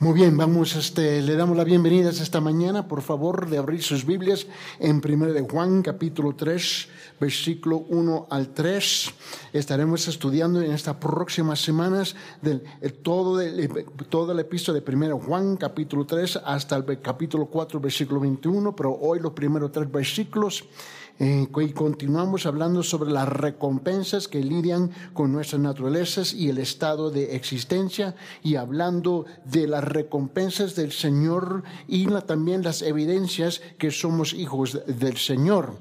[0.00, 4.06] Muy bien, vamos, este, le damos la bienvenida esta mañana, por favor, de abrir sus
[4.06, 4.46] Biblias
[4.78, 9.10] en 1 de Juan, capítulo 3, versículo 1 al 3.
[9.52, 12.62] Estaremos estudiando en estas próximas semanas del,
[13.02, 18.20] todo, el, todo el epístola de 1 Juan, capítulo 3, hasta el capítulo 4, versículo
[18.20, 20.62] 21, pero hoy los primeros tres versículos
[21.20, 27.10] eh, y continuamos hablando sobre las recompensas que lidian con nuestras naturalezas y el estado
[27.10, 34.32] de existencia y hablando de las recompensas del Señor y también las evidencias que somos
[34.32, 35.74] hijos del Señor.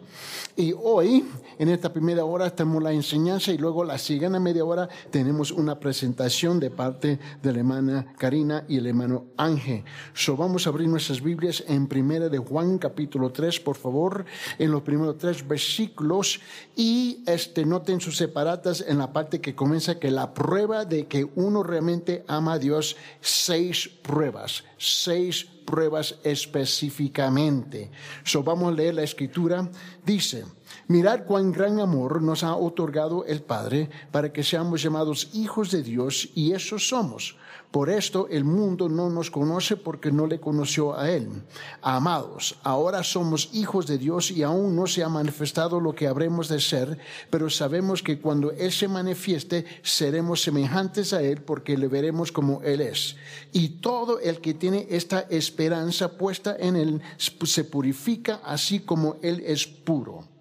[0.56, 1.24] Y hoy,
[1.60, 5.80] en esta primera hora, tenemos la enseñanza y luego la siguiente media hora tenemos una
[5.80, 9.84] presentación de parte de la hermana Karina y el hermano Ángel.
[10.16, 14.26] So, vamos a abrir nuestras Biblias en primera de Juan, capítulo 3, por favor,
[14.58, 16.40] en los primeros tres versículos
[16.76, 21.28] y este, noten sus separatas en la parte que comienza que la prueba de que
[21.36, 27.92] uno realmente ama a Dios, seis pruebas, seis pruebas específicamente.
[28.24, 29.70] So vamos a leer la escritura.
[30.06, 30.46] Dice,
[30.88, 35.84] mirad cuán gran amor nos ha otorgado el Padre para que seamos llamados hijos de
[35.84, 37.36] Dios y eso somos.
[37.78, 41.30] Por esto el mundo no nos conoce porque no le conoció a Él.
[41.84, 46.50] Amados, ahora somos hijos de Dios y aún no se ha manifestado lo que habremos
[46.50, 46.98] de ser,
[47.30, 52.64] pero sabemos que cuando Él se manifieste seremos semejantes a Él porque le veremos como
[52.64, 53.16] Él es.
[53.54, 59.44] Y todo el que tiene esta esperanza puesta en Él se purifica así como Él
[59.46, 60.37] es puro.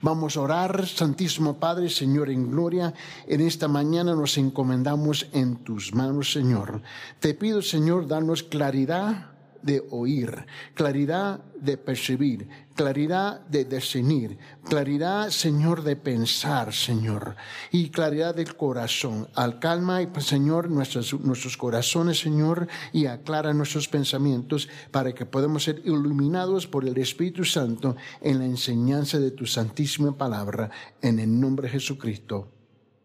[0.00, 2.94] Vamos a orar, Santísimo Padre, Señor en gloria.
[3.26, 6.82] En esta mañana nos encomendamos en tus manos, Señor.
[7.18, 9.29] Te pido, Señor, danos claridad
[9.62, 17.36] de oír, claridad de percibir, claridad de discernir, claridad, Señor, de pensar, Señor,
[17.70, 19.28] y claridad del corazón.
[19.34, 26.66] Alcalma, Señor, nuestros, nuestros corazones, Señor, y aclara nuestros pensamientos para que podamos ser iluminados
[26.66, 30.70] por el Espíritu Santo en la enseñanza de tu santísima palabra,
[31.02, 32.59] en el nombre de Jesucristo.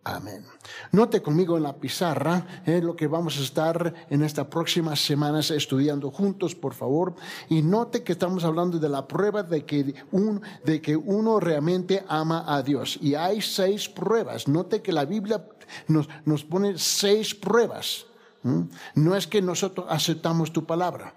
[0.08, 0.46] Amén.
[0.92, 5.50] Note conmigo en la pizarra es lo que vamos a estar en estas próximas semanas
[5.50, 7.16] estudiando juntos, por favor.
[7.50, 12.06] Y note que estamos hablando de la prueba de que, un, de que uno realmente
[12.08, 13.00] ama a Dios.
[13.02, 14.48] Y hay seis pruebas.
[14.48, 15.44] Note que la Biblia
[15.88, 18.06] nos, nos pone seis pruebas.
[18.94, 21.16] No es que nosotros aceptamos tu palabra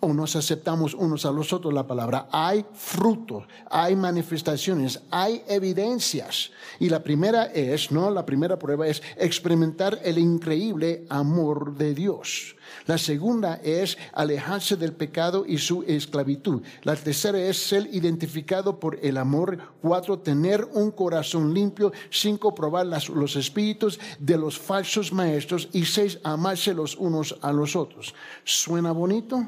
[0.00, 2.28] o nos aceptamos unos a los otros la palabra.
[2.30, 6.52] Hay frutos, hay manifestaciones, hay evidencias.
[6.78, 8.10] Y la primera es, ¿no?
[8.10, 12.54] La primera prueba es experimentar el increíble amor de Dios.
[12.86, 16.62] La segunda es alejarse del pecado y su esclavitud.
[16.82, 19.58] La tercera es ser identificado por el amor.
[19.82, 21.92] Cuatro, tener un corazón limpio.
[22.10, 25.68] Cinco, probar los espíritus de los falsos maestros.
[25.72, 28.14] Y seis, amarse los unos a los otros.
[28.44, 29.44] ¿Suena bonito?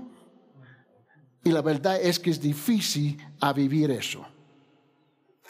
[1.42, 3.18] Y la verdad es que es difícil
[3.54, 4.26] vivir eso.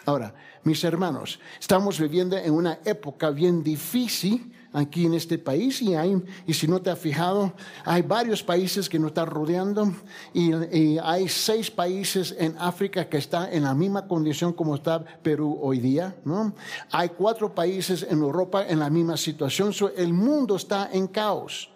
[0.06, 5.94] Ahora, mis hermanos, estamos viviendo en una época bien difícil aquí en este país y,
[5.94, 7.52] hay, y si no te has fijado,
[7.84, 9.92] hay varios países que nos están rodeando
[10.32, 10.52] y,
[10.98, 15.80] hay seis países en África que están en la misma condición como está Perú hoy
[15.80, 16.54] día, ¿no?
[16.92, 21.70] Hay cuatro países en Europa en la misma situación, el mundo está en caos.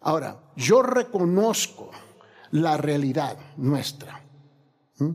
[0.00, 1.90] Ahora, yo reconozco
[2.52, 4.22] la realidad nuestra.
[4.98, 5.10] ¿Mm?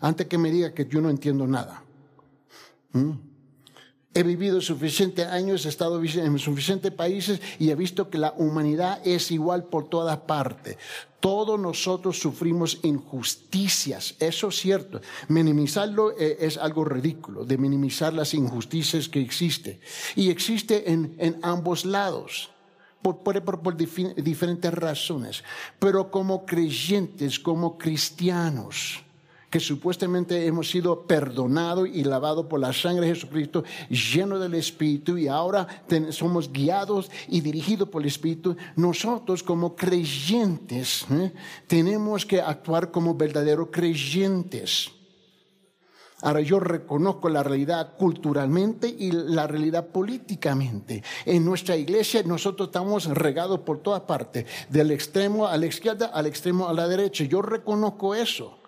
[0.00, 1.82] Antes que me diga que yo no entiendo nada.
[2.92, 3.30] ¿Mm?
[4.12, 9.00] He vivido suficientes años, he estado en suficientes países y he visto que la humanidad
[9.04, 10.78] es igual por todas partes.
[11.20, 15.00] Todos nosotros sufrimos injusticias, eso es cierto.
[15.28, 19.78] Minimizarlo eh, es algo ridículo, de minimizar las injusticias que existen.
[20.16, 22.50] Y existe en, en ambos lados
[23.02, 25.44] por, diferentes razones,
[25.78, 29.02] pero como creyentes, como cristianos,
[29.50, 35.18] que supuestamente hemos sido perdonados y lavados por la sangre de Jesucristo, lleno del Espíritu,
[35.18, 35.66] y ahora
[36.10, 41.32] somos guiados y dirigidos por el Espíritu, nosotros como creyentes ¿eh?
[41.66, 44.92] tenemos que actuar como verdaderos creyentes.
[46.22, 51.02] Ahora yo reconozco la realidad culturalmente y la realidad políticamente.
[51.24, 56.26] En nuestra iglesia nosotros estamos regados por todas partes, del extremo a la izquierda, al
[56.26, 57.24] extremo a la derecha.
[57.24, 58.58] Yo reconozco eso.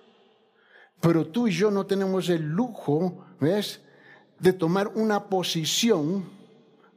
[1.01, 3.81] Pero tú y yo no tenemos el lujo, ¿ves?,
[4.39, 6.25] de tomar una posición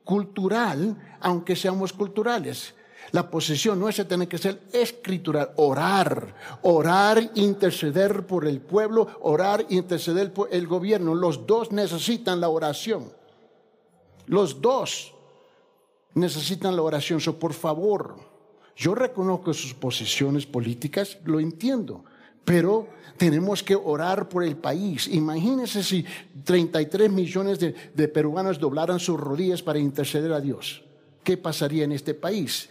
[0.03, 2.73] cultural, aunque seamos culturales.
[3.15, 10.33] La posición nuestra tiene que ser escritural, orar, orar, interceder por el pueblo, orar, interceder
[10.33, 11.15] por el gobierno.
[11.15, 13.13] Los dos necesitan la oración.
[14.25, 15.13] Los dos.
[16.13, 17.21] necesitan la oración.
[17.21, 18.17] So, por favor,
[18.75, 22.03] yo reconozco sus posiciones políticas, lo entiendo,
[22.43, 25.07] pero tenemos que orar por el país.
[25.07, 26.05] Imagínense si
[26.43, 30.81] 33 millones de, de peruanos doblaran sus rodillas para interceder a Dios.
[31.23, 32.69] ¿Qué pasaría en este país?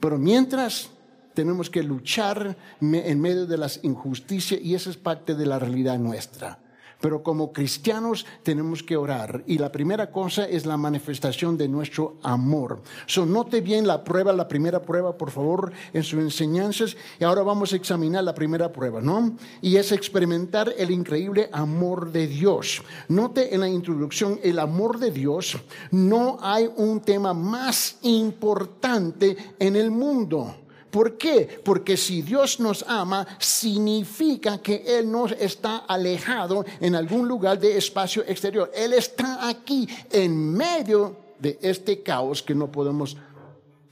[0.00, 0.90] Pero mientras
[1.34, 5.98] tenemos que luchar en medio de las injusticias y esa es parte de la realidad
[5.98, 6.58] nuestra.
[7.00, 9.42] Pero como cristianos tenemos que orar.
[9.46, 12.82] Y la primera cosa es la manifestación de nuestro amor.
[13.06, 16.96] So, note bien la prueba, la primera prueba, por favor, en sus enseñanzas.
[17.20, 19.36] Y ahora vamos a examinar la primera prueba, ¿no?
[19.60, 22.82] Y es experimentar el increíble amor de Dios.
[23.08, 25.56] Note en la introducción, el amor de Dios.
[25.90, 30.54] No hay un tema más importante en el mundo.
[30.90, 31.60] ¿Por qué?
[31.64, 37.76] Porque si Dios nos ama, significa que Él no está alejado en algún lugar de
[37.76, 38.70] espacio exterior.
[38.74, 43.16] Él está aquí en medio de este caos que no podemos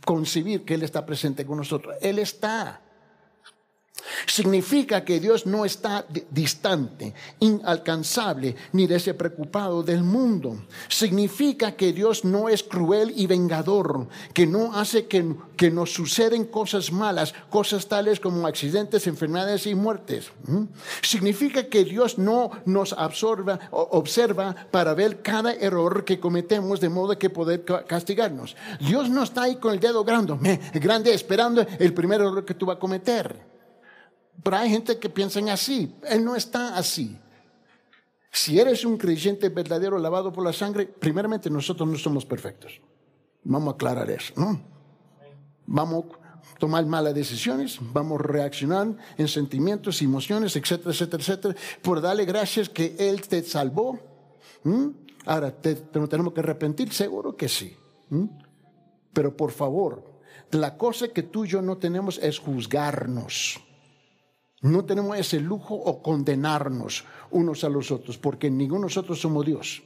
[0.05, 1.97] concebir que Él está presente con nosotros.
[2.01, 2.81] Él está.
[4.25, 10.65] Significa que Dios no está distante, inalcanzable, ni despreocupado del mundo.
[10.89, 16.45] Significa que Dios no es cruel y vengador, que no hace que, que nos suceden
[16.47, 20.31] cosas malas, cosas tales como accidentes, enfermedades y muertes.
[21.03, 27.19] Significa que Dios no nos absorba, observa para ver cada error que cometemos de modo
[27.19, 28.57] que poder castigarnos.
[28.81, 32.67] Dios no está ahí con el dedo grande, grande esperando el primer error que tú
[32.67, 33.56] vas a cometer.
[34.43, 35.95] Pero hay gente que piensa así.
[36.09, 37.19] Él no está así.
[38.31, 42.81] Si eres un creyente verdadero lavado por la sangre, primeramente nosotros no somos perfectos.
[43.45, 44.61] Vamos a aclarar eso, ¿no?
[45.67, 52.01] Vamos a tomar malas decisiones, vamos a reaccionar en sentimientos, emociones, etcétera, etcétera, etcétera, por
[52.01, 53.99] darle gracias que Él te salvó.
[55.25, 56.93] Ahora, ¿te, tenemos que arrepentir?
[56.93, 57.75] Seguro que sí.
[59.13, 60.05] Pero por favor,
[60.51, 63.61] la cosa que tú y yo no tenemos es juzgarnos.
[64.67, 69.47] No tenemos ese lujo o condenarnos unos a los otros, porque ninguno de nosotros somos
[69.47, 69.83] Dios.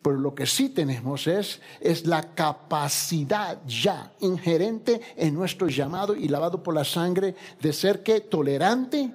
[0.00, 6.28] Pero lo que sí tenemos es, es la capacidad ya inherente en nuestro llamado y
[6.28, 9.12] lavado por la sangre de ser que tolerante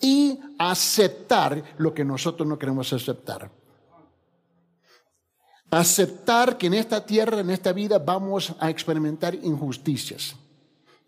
[0.00, 3.50] y aceptar lo que nosotros no queremos aceptar.
[5.70, 10.36] Aceptar que en esta tierra, en esta vida, vamos a experimentar injusticias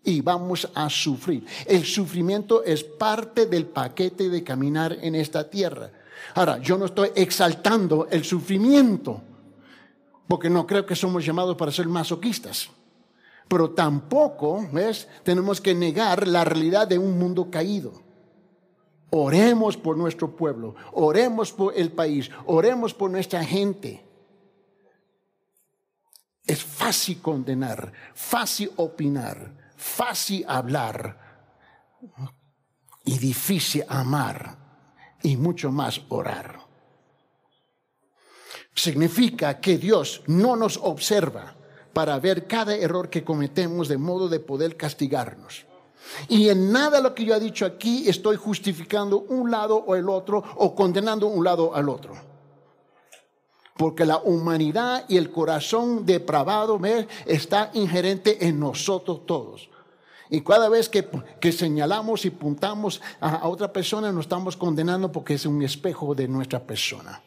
[0.07, 1.45] y vamos a sufrir.
[1.65, 5.91] El sufrimiento es parte del paquete de caminar en esta tierra.
[6.33, 9.21] Ahora, yo no estoy exaltando el sufrimiento,
[10.25, 12.69] porque no creo que somos llamados para ser masoquistas.
[13.49, 15.09] Pero tampoco, ¿ves?
[15.23, 17.91] Tenemos que negar la realidad de un mundo caído.
[19.09, 24.05] Oremos por nuestro pueblo, oremos por el país, oremos por nuestra gente.
[26.45, 31.17] Es fácil condenar, fácil opinar, fácil hablar
[33.05, 34.57] y difícil amar
[35.23, 36.59] y mucho más orar.
[38.73, 41.55] Significa que Dios no nos observa
[41.93, 45.65] para ver cada error que cometemos de modo de poder castigarnos.
[46.27, 50.09] Y en nada lo que yo he dicho aquí estoy justificando un lado o el
[50.09, 52.26] otro o condenando un lado al otro.
[53.77, 56.79] Porque la humanidad y el corazón depravado
[57.25, 59.69] está inherente en nosotros todos.
[60.29, 65.45] Y cada vez que, señalamos y puntamos a, otra persona, nos estamos condenando porque es
[65.45, 67.21] un espejo de nuestra persona.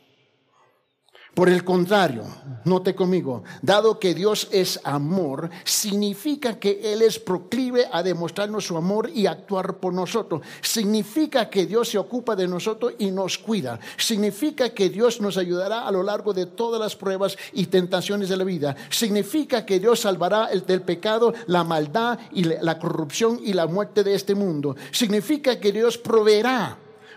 [1.34, 2.24] Por el contrario,
[2.64, 8.76] note conmigo, dado que Dios es amor, significa que Él es proclive a demostrarnos su
[8.76, 10.42] amor y actuar por nosotros.
[10.60, 13.78] Significa que Dios se ocupa de nosotros y nos cuida.
[13.96, 18.36] Significa que Dios nos ayudará a lo largo de todas las pruebas y tentaciones de
[18.36, 18.74] la vida.
[18.90, 24.02] Significa que Dios salvará el, del pecado, la maldad y la corrupción y la muerte
[24.02, 24.74] de este mundo.
[24.90, 26.76] Significa que Dios proveerá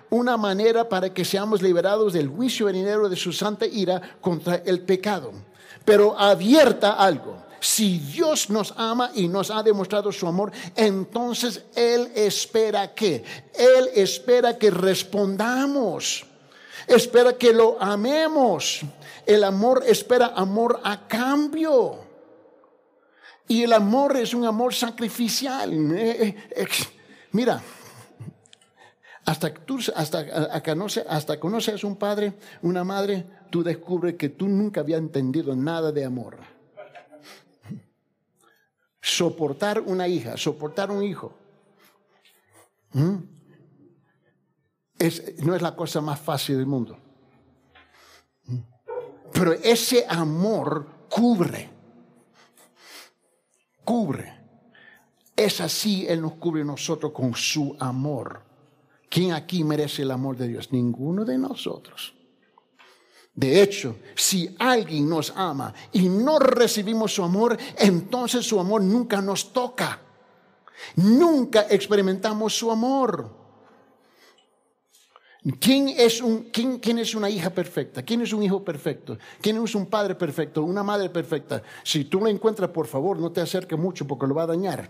[0.09, 4.81] una manera para que seamos liberados del juicio venidero de su santa ira contra el
[4.81, 5.31] pecado.
[5.85, 7.43] Pero abierta algo.
[7.59, 13.89] Si Dios nos ama y nos ha demostrado su amor, entonces Él espera que, Él
[13.95, 16.25] espera que respondamos,
[16.87, 18.81] espera que lo amemos.
[19.25, 21.99] El amor espera amor a cambio.
[23.47, 25.71] Y el amor es un amor sacrificial.
[25.95, 26.35] Eh,
[29.25, 30.25] hasta que tú, hasta,
[31.07, 31.39] hasta
[31.83, 36.37] un padre, una madre, tú descubres que tú nunca habías entendido nada de amor.
[39.01, 41.33] Soportar una hija, soportar un hijo,
[42.93, 43.23] no
[45.55, 46.97] es la cosa más fácil del mundo.
[49.33, 51.69] Pero ese amor cubre.
[53.83, 54.41] cubre.
[55.35, 58.52] Es así Él nos cubre nosotros con su amor.
[59.13, 60.71] ¿Quién aquí merece el amor de Dios?
[60.71, 62.15] Ninguno de nosotros.
[63.35, 69.21] De hecho, si alguien nos ama y no recibimos su amor, entonces su amor nunca
[69.21, 70.01] nos toca.
[70.95, 73.29] Nunca experimentamos su amor.
[75.59, 78.01] ¿Quién es, un, quién, ¿Quién es una hija perfecta?
[78.01, 79.19] ¿Quién es un hijo perfecto?
[79.39, 80.63] ¿Quién es un padre perfecto?
[80.63, 81.61] ¿Una madre perfecta?
[81.83, 84.89] Si tú lo encuentras, por favor, no te acerques mucho porque lo va a dañar.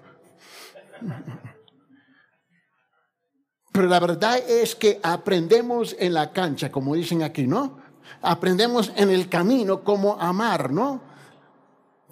[3.73, 7.79] Pero la verdad es que aprendemos en la cancha, como dicen aquí, ¿no?
[8.21, 11.01] Aprendemos en el camino cómo amar, ¿no?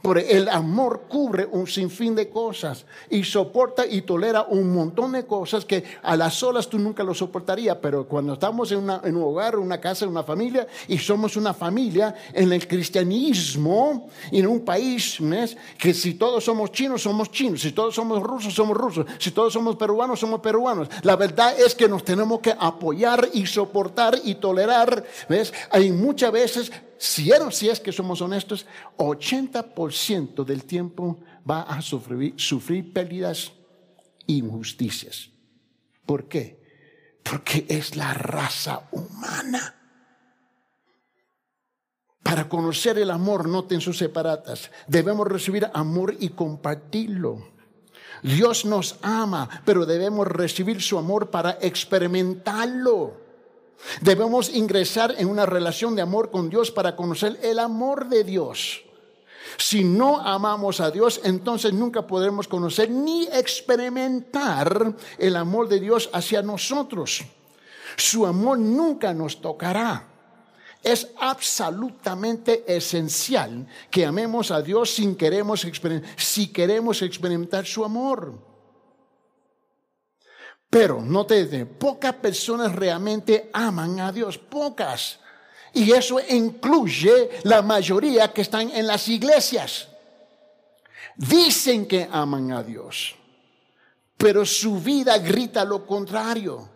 [0.02, 5.26] Por el amor cubre un sinfín de cosas y soporta y tolera un montón de
[5.26, 9.24] cosas que a las solas tú nunca lo soportarías, pero cuando estamos en, en un
[9.24, 14.62] hogar, una casa, una familia y somos una familia en el cristianismo y en un
[14.62, 15.56] país ¿ves?
[15.78, 19.54] que si todos somos chinos, somos chinos, si todos somos rusos, somos rusos, si todos
[19.54, 20.88] somos peruanos, somos peruanos.
[21.04, 25.54] La verdad es que nos tenemos que apoyar y soportar y tolerar, ¿ves?
[25.70, 28.68] Hay muchas veces si, si es que somos honestos,
[28.98, 33.54] 80% del tiempo va a sufrir, pérdidas
[34.28, 35.32] injusticias.
[36.06, 36.62] ¿Por qué?
[37.24, 39.82] Porque es la raza humana.
[42.22, 44.70] Para conocer el amor, noten sus separatas.
[44.86, 47.48] Debemos recibir amor y compartirlo.
[48.22, 53.21] Dios nos ama, pero debemos recibir su amor para experimentarlo.
[54.02, 58.84] Debemos ingresar en una relación de amor con Dios para conocer el amor de Dios.
[59.58, 66.10] Si no amamos a Dios, entonces nunca podremos conocer ni experimentar el amor de Dios
[66.14, 67.24] hacia nosotros.
[67.98, 70.08] Su amor nunca nos tocará.
[70.84, 75.68] Es absolutamente esencial que amemos a Dios sin queremos
[76.18, 78.51] si queremos experimentar su amor.
[80.72, 85.20] Pero no te pocas personas realmente aman a Dios, pocas.
[85.74, 89.90] Y eso incluye la mayoría que están en las iglesias.
[91.18, 93.14] Dicen que aman a Dios,
[94.16, 96.70] pero su vida grita lo contrario.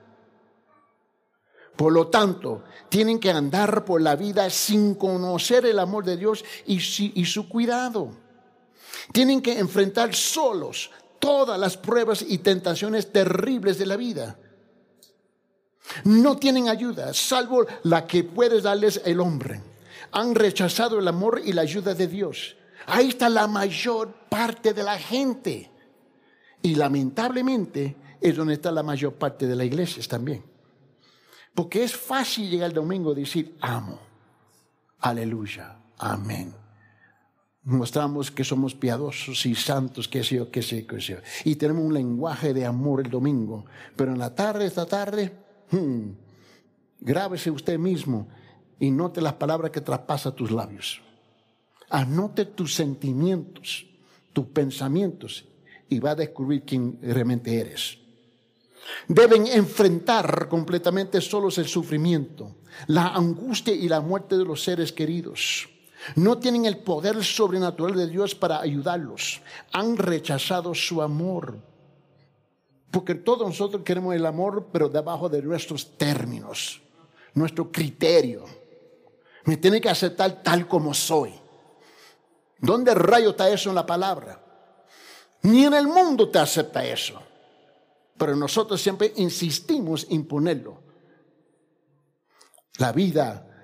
[1.77, 6.43] Por lo tanto, tienen que andar por la vida sin conocer el amor de Dios
[6.65, 6.81] y,
[7.15, 8.11] y su cuidado.
[9.13, 10.91] Tienen que enfrentar solos
[11.25, 14.37] todas las pruebas y tentaciones terribles de la vida.
[16.03, 19.59] No tienen ayuda, salvo la que puede darles el hombre.
[20.11, 22.55] Han rechazado el amor y la ayuda de Dios.
[22.85, 25.71] Ahí está la mayor parte de la gente.
[26.61, 30.43] Y lamentablemente es donde está la mayor parte de la iglesia también.
[31.55, 33.99] Porque es fácil llegar el domingo y decir, amo.
[34.99, 35.75] Aleluya.
[35.97, 36.64] Amén
[37.65, 41.83] mostramos que somos piadosos y santos, que sé yo, que sé, que sé Y tenemos
[41.83, 43.65] un lenguaje de amor el domingo.
[43.95, 45.31] Pero en la tarde, esta tarde,
[45.71, 46.09] hmm,
[47.01, 48.27] grábese usted mismo
[48.79, 51.01] y note las palabras que traspasa tus labios.
[51.89, 53.85] Anote tus sentimientos,
[54.31, 55.45] tus pensamientos
[55.89, 57.97] y va a descubrir quién realmente eres.
[59.07, 62.57] Deben enfrentar completamente solos el sufrimiento,
[62.87, 65.69] la angustia y la muerte de los seres queridos
[66.15, 69.41] no tienen el poder sobrenatural de Dios para ayudarlos.
[69.71, 71.57] Han rechazado su amor.
[72.91, 76.81] Porque todos nosotros queremos el amor, pero debajo de nuestros términos,
[77.33, 78.45] nuestro criterio.
[79.45, 81.33] Me tiene que aceptar tal como soy.
[82.59, 84.41] ¿Dónde rayo está eso en la palabra?
[85.41, 87.21] Ni en el mundo te acepta eso.
[88.17, 90.81] Pero nosotros siempre insistimos en ponerlo.
[92.77, 93.54] La vida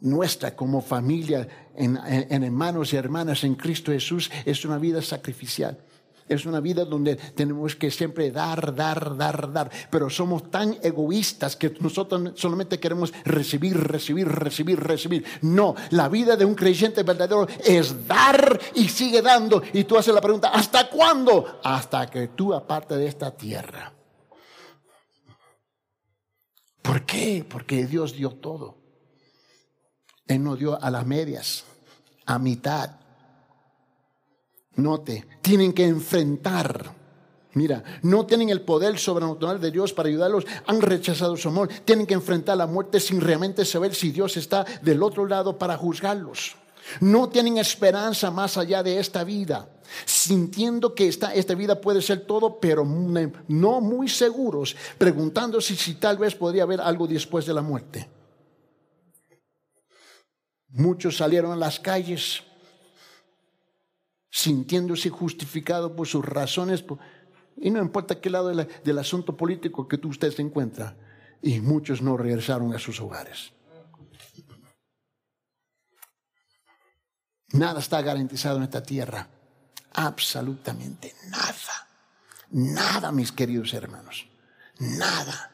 [0.00, 1.96] nuestra como familia en,
[2.42, 5.78] hermanos y hermanas en Cristo Jesús es una vida sacrificial.
[6.28, 9.70] Es una vida donde tenemos que siempre dar, dar, dar, dar.
[9.90, 15.24] Pero somos tan egoístas que nosotros solamente queremos recibir, recibir, recibir, recibir.
[15.40, 19.62] No, la vida de un creyente verdadero es dar y sigue dando.
[19.72, 21.60] Y tú haces la pregunta, ¿hasta cuándo?
[21.64, 23.94] Hasta que tú aparte de esta tierra.
[26.82, 27.44] ¿Por qué?
[27.48, 28.77] Porque Dios dio todo.
[30.28, 31.64] Él no dio a las medias,
[32.26, 32.90] a mitad.
[34.76, 36.94] Note, tienen que enfrentar.
[37.54, 42.06] Mira, no tienen el poder sobrenatural de Dios para ayudarlos, han rechazado su amor, tienen
[42.06, 46.56] que enfrentar la muerte sin realmente saber si Dios está del otro lado para juzgarlos.
[47.00, 49.68] No tienen esperanza más allá de esta vida,
[50.04, 56.18] sintiendo que esta, esta vida puede ser todo, pero no muy seguros, preguntándose si tal
[56.18, 58.08] vez podría haber algo después de la muerte.
[60.68, 62.42] Muchos salieron a las calles
[64.30, 66.84] sintiéndose justificado por sus razones,
[67.56, 70.96] y no importa qué lado del asunto político que tú, usted se encuentra,
[71.42, 73.52] y muchos no regresaron a sus hogares.
[77.52, 79.28] Nada está garantizado en esta tierra,
[79.94, 81.88] absolutamente nada,
[82.50, 84.28] nada, mis queridos hermanos,
[84.78, 85.52] nada.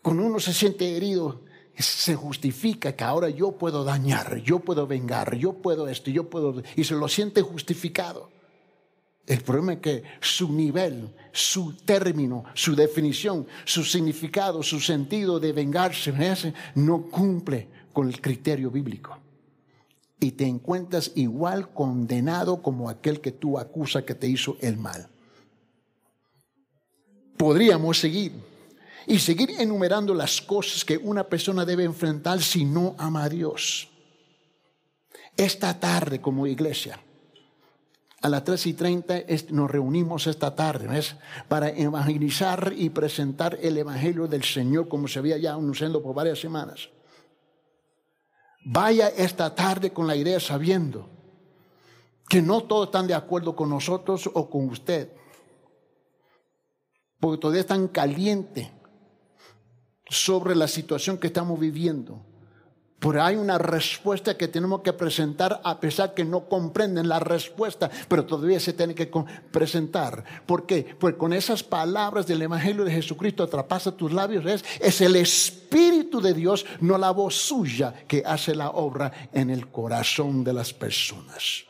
[0.00, 1.44] Cuando uno se siente herido,
[1.82, 6.62] se justifica que ahora yo puedo dañar, yo puedo vengar, yo puedo esto, yo puedo,
[6.76, 8.30] y se lo siente justificado.
[9.26, 15.52] El problema es que su nivel, su término, su definición, su significado, su sentido de
[15.52, 16.14] vengarse
[16.74, 19.18] no cumple con el criterio bíblico.
[20.18, 25.08] Y te encuentras igual condenado como aquel que tú acusas que te hizo el mal.
[27.36, 28.32] Podríamos seguir
[29.06, 33.88] y seguir enumerando las cosas que una persona debe enfrentar si no ama a Dios.
[35.36, 37.00] Esta tarde como iglesia,
[38.20, 40.88] a las 3 y 30 nos reunimos esta tarde
[41.46, 46.40] para evangelizar y presentar el Evangelio del Señor como se había ya anunciando por varias
[46.40, 46.88] semanas.
[48.64, 51.08] Vaya esta tarde con la idea sabiendo
[52.28, 55.12] que no todos están de acuerdo con nosotros o con usted,
[57.20, 58.72] porque todavía están caliente
[60.08, 62.24] sobre la situación que estamos viviendo.
[62.98, 67.88] Pero hay una respuesta que tenemos que presentar a pesar que no comprenden la respuesta,
[68.08, 69.08] pero todavía se tiene que
[69.52, 70.24] presentar.
[70.44, 70.96] ¿Por qué?
[70.98, 74.44] Pues con esas palabras del Evangelio de Jesucristo atrapasa tus labios.
[74.46, 79.50] Es, es el Espíritu de Dios, no la voz suya, que hace la obra en
[79.50, 81.64] el corazón de las personas.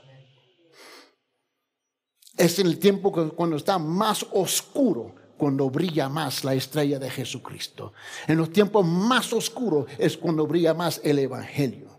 [2.39, 7.95] Es en el tiempo cuando está más oscuro cuando brilla más la estrella de Jesucristo.
[8.27, 11.97] En los tiempos más oscuros es cuando brilla más el Evangelio.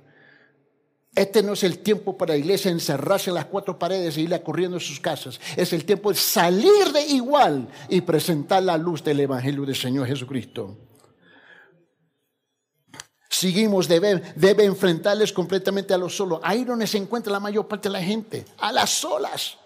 [1.16, 4.44] Este no es el tiempo para la iglesia encerrarse en las cuatro paredes e ir
[4.44, 5.40] corriendo a sus casas.
[5.56, 10.06] Es el tiempo de salir de igual y presentar la luz del Evangelio del Señor
[10.06, 10.78] Jesucristo.
[13.30, 16.40] Seguimos, debe, debe enfrentarles completamente a los solos.
[16.44, 19.58] Ahí donde se encuentra la mayor parte de la gente, a las solas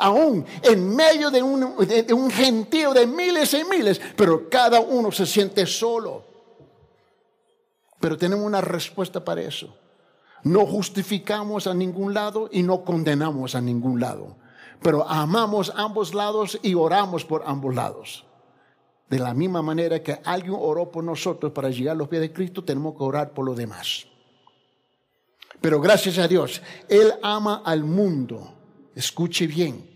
[0.00, 5.66] aún en medio de un, gentío de miles y miles, pero cada uno se siente
[5.66, 6.24] solo.
[8.00, 9.76] Pero tenemos una respuesta para eso.
[10.42, 14.36] No justificamos a ningún lado y no condenamos a ningún lado.
[14.82, 18.24] Pero amamos ambos lados y oramos por ambos lados.
[19.10, 22.32] De la misma manera que alguien oró por nosotros para llegar a los pies de
[22.32, 24.06] Cristo, tenemos que orar por los demás.
[25.60, 28.54] Pero gracias a Dios, Él ama al mundo.
[28.94, 29.89] Escuche bien.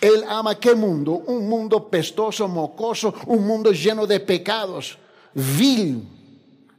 [0.00, 1.12] Él ama qué mundo?
[1.26, 4.98] Un mundo pestoso, mocoso, un mundo lleno de pecados,
[5.34, 6.12] vil.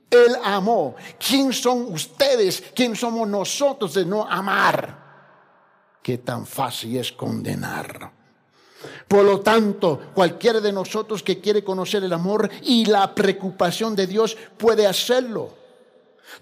[0.09, 0.95] Él amó.
[1.19, 2.63] ¿Quién son ustedes?
[2.75, 5.05] ¿Quién somos nosotros de no amar?
[6.01, 8.11] Qué tan fácil es condenar.
[9.07, 14.07] Por lo tanto, cualquiera de nosotros que quiere conocer el amor y la preocupación de
[14.07, 15.66] Dios puede hacerlo.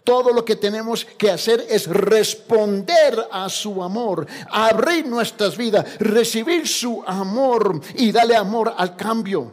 [0.04, 6.68] Todo lo que tenemos que hacer es responder a su amor, abrir nuestras vidas, recibir
[6.68, 9.52] su amor y darle amor al cambio.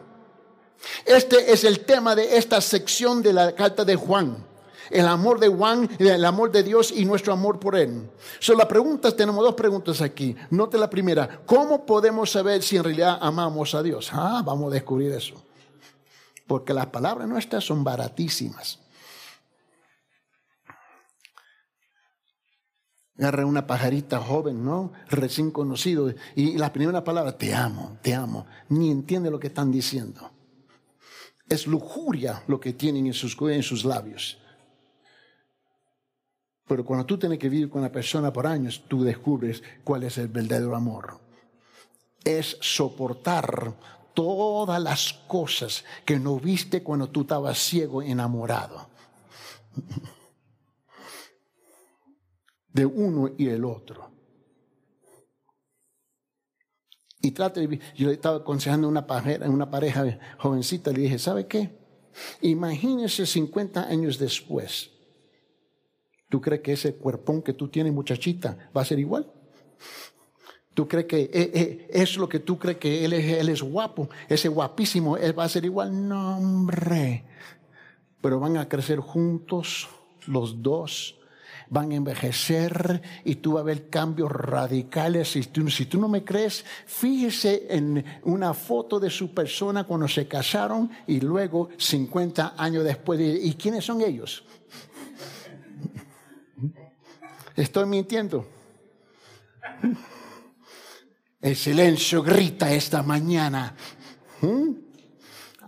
[1.05, 4.47] Este es el tema de esta sección de la carta de Juan.
[4.90, 8.11] El amor de Juan, el amor de Dios y nuestro amor por Él.
[8.38, 10.37] Son las preguntas, tenemos dos preguntas aquí.
[10.51, 14.11] Note la primera, ¿cómo podemos saber si en realidad amamos a Dios?
[14.12, 15.42] Ah, vamos a descubrir eso.
[16.47, 18.82] Porque las palabras nuestras son baratísimas.
[23.18, 24.92] Agarra una pajarita joven, ¿no?
[25.09, 26.12] Recién conocido.
[26.35, 28.46] Y la primera palabra, te amo, te amo.
[28.68, 30.31] Ni entiende lo que están diciendo.
[31.48, 34.38] Es lujuria lo que tienen en sus, en sus labios.
[36.66, 40.16] Pero cuando tú tienes que vivir con una persona por años, tú descubres cuál es
[40.16, 41.20] el verdadero amor.
[42.25, 43.75] Es soportar
[44.14, 48.88] todas las cosas que no viste cuando tú estabas ciego, enamorado
[52.72, 54.11] de uno y el otro.
[57.20, 61.70] Y trate yo estaba aconsejando a una pareja, una pareja jovencita, le dije, ¿sabe qué?
[62.40, 64.90] Imagínese 50 años después.
[66.28, 69.30] ¿Tú crees que ese cuerpón que tú tienes, muchachita, va a ser igual?
[70.74, 73.62] ¿Tú crees que eh, eh, es lo que tú crees que él es, él es
[73.62, 74.08] guapo?
[74.28, 76.08] Ese guapísimo, él va a ser igual?
[76.08, 77.24] No, hombre.
[78.20, 79.88] Pero van a crecer juntos
[80.26, 81.21] los dos
[81.72, 85.32] van a envejecer y tú vas a ver cambios radicales.
[85.32, 90.90] Si tú, no me crees, fíjese en una foto de su persona cuando se casaron
[91.06, 93.18] y luego 50 años después.
[93.20, 94.44] ¿Y quiénes son ellos?
[97.56, 98.46] Estoy mintiendo.
[101.40, 103.74] El silencio grita esta mañana.
[104.42, 104.91] ¿Mm?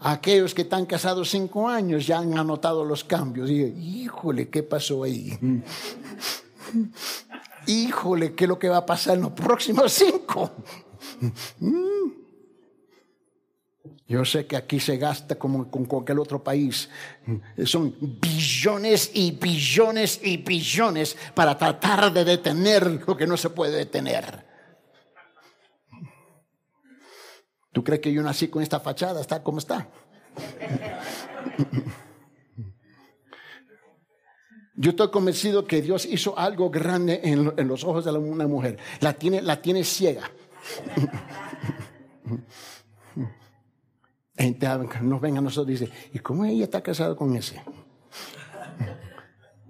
[0.06, 3.48] Aquellos que están casados cinco años ya han anotado los cambios.
[3.48, 3.62] Y,
[4.02, 5.32] híjole, ¿qué pasó ahí?
[7.66, 10.50] híjole, ¿qué es lo que va a pasar en los próximos cinco?
[14.06, 16.90] Yo sé que aquí se gasta como con cualquier otro país.
[17.64, 23.78] Son billones y billones y billones para tratar de detener lo que no se puede
[23.78, 24.43] detener.
[27.74, 29.20] ¿Tú crees que yo nací con esta fachada?
[29.20, 29.88] ¿Está como está?
[34.76, 38.78] Yo estoy convencido que Dios hizo algo grande en, los ojos de una mujer.
[39.00, 40.30] La tiene, la tiene ciega.
[44.38, 44.68] Gente
[45.02, 47.60] nos ven a nosotros y dice, ¿y cómo ella está casada con ese?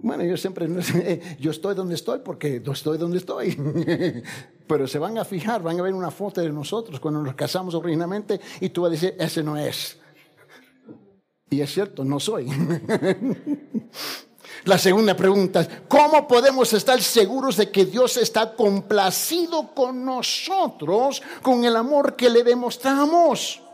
[0.05, 0.69] Bueno, yo siempre,
[1.39, 3.57] yo estoy donde estoy porque estoy donde estoy.
[4.67, 7.73] Pero se van a fijar, van a ver una foto de nosotros cuando nos casamos
[7.73, 9.97] originalmente y tú vas a decir, ese no es.
[11.49, 12.45] Y es cierto, no soy.
[14.65, 21.23] La segunda pregunta es, ¿cómo podemos estar seguros de que Dios está complacido con nosotros
[21.41, 23.64] con el amor que le demostramos?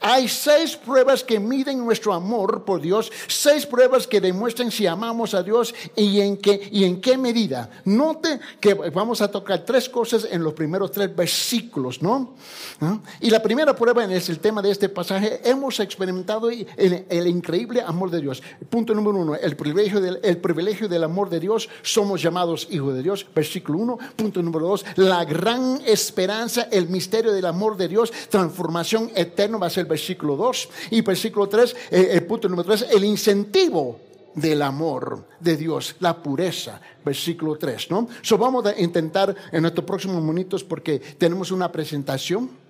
[0.00, 5.34] Hay seis pruebas que miden nuestro amor por Dios, seis pruebas que demuestran si amamos
[5.34, 7.70] a Dios y en qué, y en qué medida.
[7.84, 12.34] Note que vamos a tocar tres cosas en los primeros tres versículos, ¿no?
[12.80, 12.98] ¿Ah?
[13.20, 15.40] Y la primera prueba es el tema de este pasaje.
[15.44, 18.42] Hemos experimentado el, increíble amor de Dios.
[18.68, 21.68] Punto número uno, el privilegio, del, el privilegio del amor de Dios.
[21.82, 23.26] Somos llamados hijos de Dios.
[23.34, 23.98] Versículo uno.
[24.16, 29.82] Punto número dos, la gran esperanza, el misterio del amor de Dios, transformación eterna ser
[29.82, 30.68] el versículo 2.
[30.90, 34.00] Y versículo 3, eh, el punto número 3, el incentivo
[34.34, 38.08] del amor de Dios, la pureza, versículo 3, ¿no?
[38.22, 42.63] So vamos a intentar en estos próximos minutos porque tenemos una presentación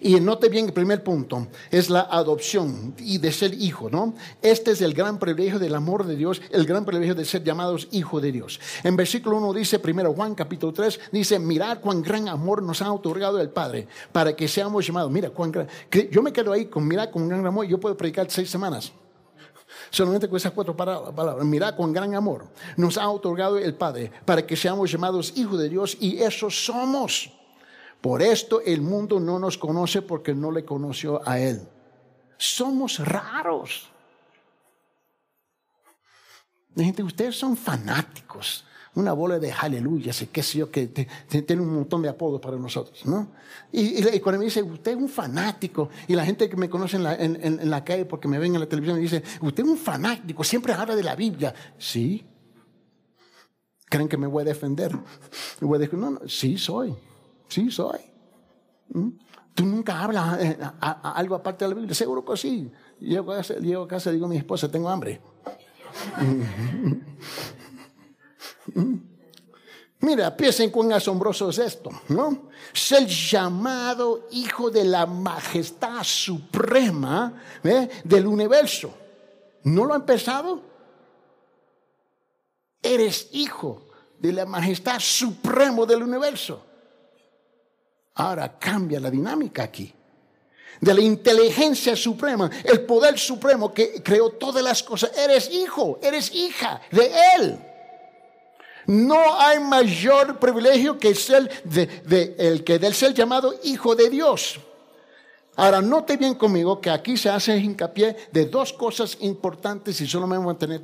[0.00, 4.14] y note bien el primer punto, es la adopción y de ser hijo, ¿no?
[4.40, 7.88] Este es el gran privilegio del amor de Dios, el gran privilegio de ser llamados
[7.90, 8.60] hijo de Dios.
[8.82, 12.92] En versículo 1 dice, primero Juan capítulo 3, dice, mirad cuán gran amor nos ha
[12.92, 15.10] otorgado el Padre para que seamos llamados.
[15.10, 15.68] Mira, cuán gran,
[16.10, 18.92] yo me quedo ahí con mirad cuán gran amor, yo puedo predicar seis semanas.
[19.90, 21.44] Solamente con esas cuatro palabras.
[21.44, 25.68] Mirad cuán gran amor nos ha otorgado el Padre para que seamos llamados hijos de
[25.68, 27.30] Dios y eso somos.
[28.04, 31.66] Por esto el mundo no nos conoce porque no le conoció a Él.
[32.36, 33.90] Somos raros.
[36.76, 38.66] Gente, ustedes son fanáticos.
[38.94, 42.58] Una bola de aleluya, sé qué sé yo, que tiene un montón de apodos para
[42.58, 43.28] nosotros, ¿no?
[43.72, 47.04] Y, cuando me dice, usted es un fanático, y la gente que me conoce en
[47.04, 49.78] la, en la calle porque me ven en la televisión me dice, usted es un
[49.78, 51.54] fanático, siempre habla de la Biblia.
[51.78, 52.22] Sí.
[53.86, 54.94] ¿Creen que me voy a defender?
[54.94, 56.94] Me voy a decir, no, no, sí soy.
[57.48, 58.00] Sí, soy.
[58.88, 59.10] ¿Mm?
[59.54, 61.94] Tú nunca hablas eh, algo aparte de la Biblia.
[61.94, 62.70] Seguro que sí.
[62.98, 65.20] Llego a casa, llego a casa y digo a mi esposa, tengo hambre.
[70.00, 72.50] Mira, piensen cuán asombroso es esto, ¿no?
[72.72, 77.88] Ser llamado hijo de la majestad suprema ¿eh?
[78.04, 78.92] del universo.
[79.62, 80.60] ¿No lo ha empezado?
[82.82, 83.86] Eres hijo
[84.18, 86.73] de la majestad supremo del universo.
[88.14, 89.92] Ahora cambia la dinámica aquí.
[90.80, 95.12] De la inteligencia suprema, el poder supremo que creó todas las cosas.
[95.16, 97.58] Eres hijo, eres hija de Él.
[98.86, 104.60] No hay mayor privilegio que ser de, el que del ser llamado hijo de Dios.
[105.56, 110.26] Ahora, note bien conmigo que aquí se hace hincapié de dos cosas importantes y solo
[110.26, 110.82] me voy a tener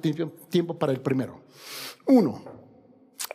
[0.49, 1.41] tiempo para el primero.
[2.07, 2.43] Uno,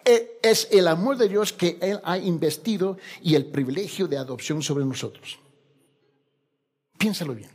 [0.06, 4.86] es el amor de Dios que Él ha investido y el privilegio de adopción sobre
[4.86, 5.40] nosotros.
[6.98, 7.50] Piénsalo bien.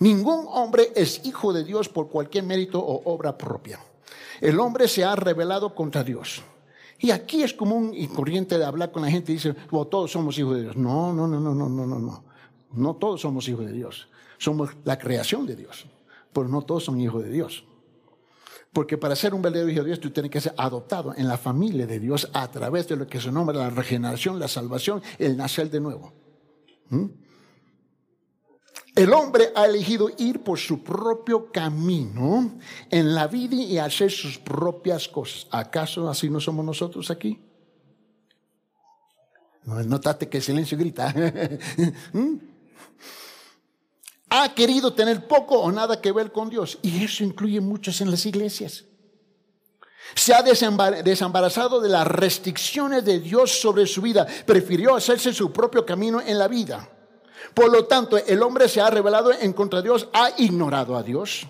[0.00, 3.78] Ningún hombre es hijo de Dios por cualquier mérito o obra propia.
[4.40, 6.42] El hombre se ha rebelado contra Dios.
[6.98, 10.38] Y aquí es común y corriente de hablar con la gente y dice, todos somos
[10.38, 10.76] hijos de Dios.
[10.76, 12.24] No, no, no, no, no, no, no.
[12.72, 14.08] No todos somos hijos de Dios.
[14.38, 15.86] Somos la creación de Dios.
[16.32, 17.64] Pero no todos son hijos de Dios.
[18.72, 21.36] Porque para ser un verdadero hijo de Dios, tú tienes que ser adoptado en la
[21.36, 25.36] familia de Dios a través de lo que se nombra la regeneración, la salvación, el
[25.36, 26.12] nacer de nuevo.
[26.88, 27.06] ¿Mm?
[28.94, 32.58] El hombre ha elegido ir por su propio camino
[32.90, 35.46] en la vida y hacer sus propias cosas.
[35.50, 37.38] ¿Acaso así no somos nosotros aquí?
[39.64, 41.14] No, notaste que el silencio grita.
[42.12, 42.36] ¿Mm?
[44.34, 46.78] Ha querido tener poco o nada que ver con Dios.
[46.80, 48.84] Y eso incluye muchos en las iglesias.
[50.14, 54.26] Se ha desembarazado de las restricciones de Dios sobre su vida.
[54.46, 56.88] Prefirió hacerse su propio camino en la vida.
[57.52, 61.02] Por lo tanto, el hombre se ha revelado en contra de Dios, ha ignorado a
[61.02, 61.46] Dios,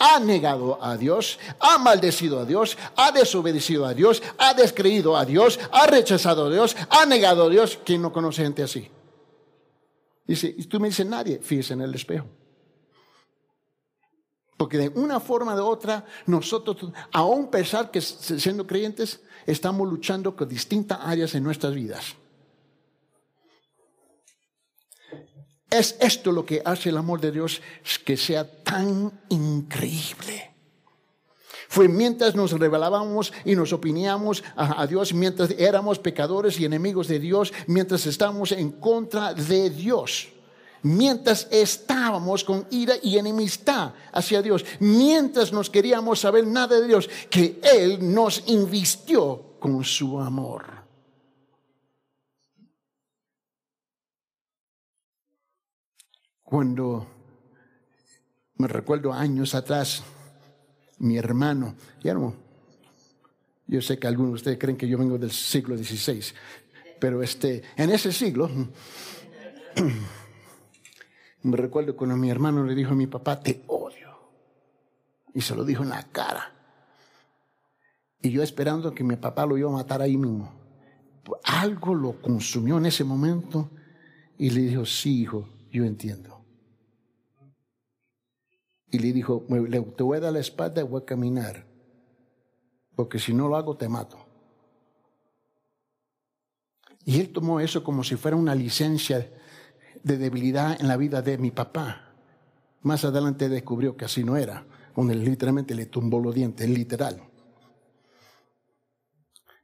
[0.00, 5.24] ha negado a Dios, ha maldecido a Dios, ha desobedecido a Dios, ha descreído a
[5.24, 7.78] Dios, ha rechazado a Dios, ha negado a Dios.
[7.84, 8.90] ¿Quién no conoce gente así?
[10.26, 12.26] Dice, y tú me dices nadie, fíjese en el espejo.
[14.56, 20.34] Porque de una forma o de otra, nosotros, aún pesar que siendo creyentes, estamos luchando
[20.34, 22.16] con distintas áreas en nuestras vidas.
[25.70, 27.60] Es esto lo que hace el amor de Dios
[28.04, 30.55] que sea tan increíble.
[31.68, 37.18] Fue mientras nos revelábamos y nos opiníamos a, Dios, mientras éramos pecadores y enemigos de
[37.18, 40.28] Dios, mientras estábamos en contra de Dios,
[40.82, 47.08] mientras estábamos con ira y enemistad hacia Dios, mientras nos queríamos saber nada de Dios,
[47.28, 50.64] que Él nos invistió con su amor.
[56.44, 57.08] Cuando
[58.54, 60.04] me recuerdo años atrás,
[60.98, 61.74] mi hermano,
[63.66, 66.22] yo sé que algunos de ustedes creen que yo vengo del siglo XVI,
[66.98, 68.48] pero este, en ese siglo,
[71.42, 74.06] me recuerdo cuando mi hermano le dijo a mi papá, te odio.
[75.34, 76.52] Y se lo dijo en la cara.
[78.22, 80.50] Y yo esperando que mi papá lo iba a matar ahí mismo.
[81.44, 83.70] Algo lo consumió en ese momento
[84.38, 86.35] y le dijo, sí, hijo, yo entiendo.
[88.90, 89.44] Y le dijo,
[89.96, 91.66] te voy a dar la espalda y voy a caminar,
[92.94, 94.24] porque si no lo hago te mato.
[97.04, 99.32] Y él tomó eso como si fuera una licencia
[100.02, 102.14] de debilidad en la vida de mi papá.
[102.82, 107.22] Más adelante descubrió que así no era, donde literalmente le tumbó los dientes, literal.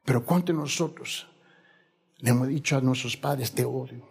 [0.05, 1.29] Pero ¿cuántos de nosotros
[2.19, 4.09] le hemos dicho a nuestros padres, te odio?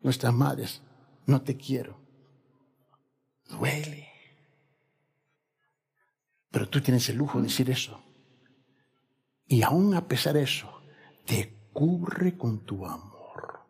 [0.00, 0.80] Nuestras madres,
[1.26, 2.07] no te quiero
[3.48, 4.08] duele.
[6.50, 8.02] Pero tú tienes el lujo de decir eso.
[9.46, 10.82] Y aún a pesar de eso,
[11.24, 13.60] te cubre con tu amor.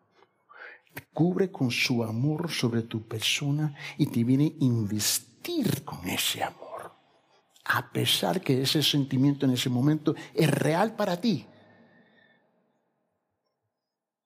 [0.93, 6.43] Te cubre con su amor sobre tu persona y te viene a investir con ese
[6.43, 6.91] amor.
[7.65, 11.45] A pesar que ese sentimiento en ese momento es real para ti.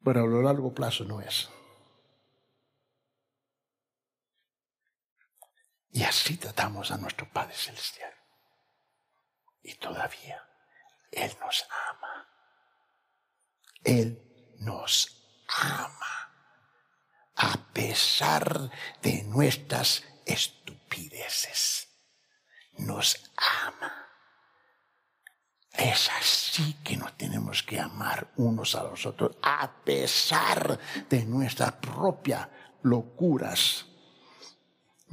[0.03, 1.49] Pero a lo largo plazo no es.
[5.93, 8.11] Y así tratamos a nuestro Padre Celestial.
[9.61, 10.43] Y todavía
[11.11, 12.27] Él nos ama.
[13.83, 16.33] Él nos ama.
[17.35, 18.71] A pesar
[19.03, 21.87] de nuestras estupideces.
[22.79, 23.31] Nos
[23.69, 24.07] ama.
[25.73, 31.73] Es así que nos tenemos que amar unos a los otros, a pesar de nuestras
[31.73, 32.47] propias
[32.81, 33.92] locuras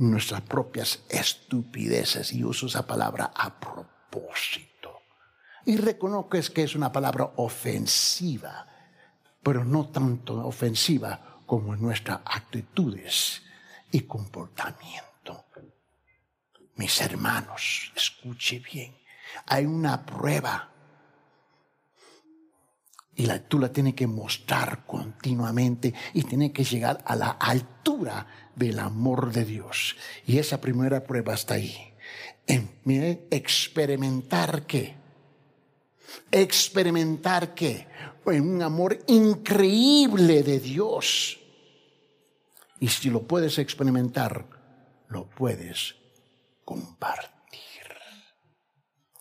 [0.00, 5.02] nuestras propias estupideces y uso esa palabra a propósito.
[5.66, 8.66] Y reconozco que es una palabra ofensiva,
[9.42, 13.42] pero no tanto ofensiva como en nuestras actitudes
[13.90, 15.44] y comportamiento.
[16.76, 18.96] Mis hermanos, escuche bien,
[19.46, 20.70] hay una prueba
[23.14, 28.26] y la, tú la tienes que mostrar continuamente y tienes que llegar a la altura
[28.56, 29.96] del amor de Dios.
[30.26, 31.94] Y esa primera prueba está ahí.
[32.46, 32.80] En
[33.30, 34.94] experimentar qué.
[36.30, 37.86] Experimentar qué.
[38.26, 41.38] En un amor increíble de Dios.
[42.78, 44.46] Y si lo puedes experimentar,
[45.08, 45.96] lo puedes
[46.64, 47.30] compartir.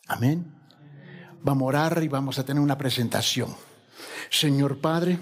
[0.08, 0.56] Amén.
[1.42, 3.56] Vamos a orar y vamos a tener una presentación.
[4.30, 5.20] Señor Padre,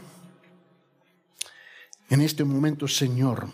[2.09, 3.47] en este momento, Señor,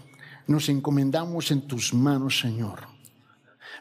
[0.48, 2.88] nos encomendamos en tus manos, Señor,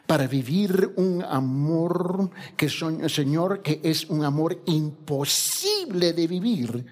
[0.07, 6.85] para vivir un amor que, Señor, que es un amor imposible de vivir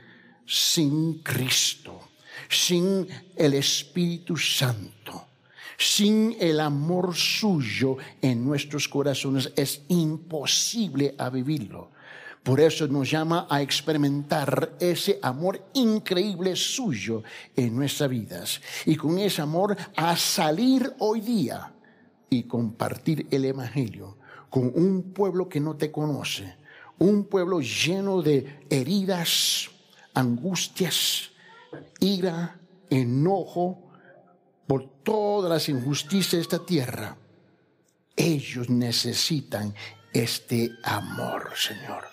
[0.46, 2.10] sin Cristo,
[2.50, 5.28] sin el Espíritu Santo.
[5.78, 11.90] Sin el amor suyo en nuestros corazones es imposible vivirlo.
[12.44, 17.22] Por eso nos llama a experimentar ese amor increíble suyo
[17.56, 18.62] en nuestras vidas.
[18.86, 21.72] Y con ese amor a salir hoy día
[22.30, 24.18] y compartir el Evangelio
[24.50, 26.58] con un pueblo que no te conoce.
[26.98, 29.70] Un pueblo lleno de heridas,
[30.14, 31.32] angustias,
[32.00, 33.92] ira, enojo
[34.66, 37.18] por todas las injusticias de esta tierra.
[38.16, 39.74] Ellos necesitan
[40.14, 42.11] este amor, Señor.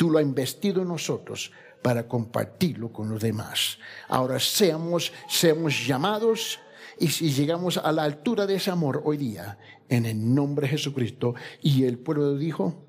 [0.00, 3.78] Tú lo has investido en nosotros para compartirlo con los demás.
[4.08, 6.58] Ahora seamos, seamos llamados
[6.98, 9.58] y si llegamos a la altura de ese amor hoy día,
[9.90, 12.86] en el nombre de Jesucristo, y el pueblo dijo,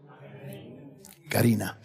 [1.27, 1.81] Karina.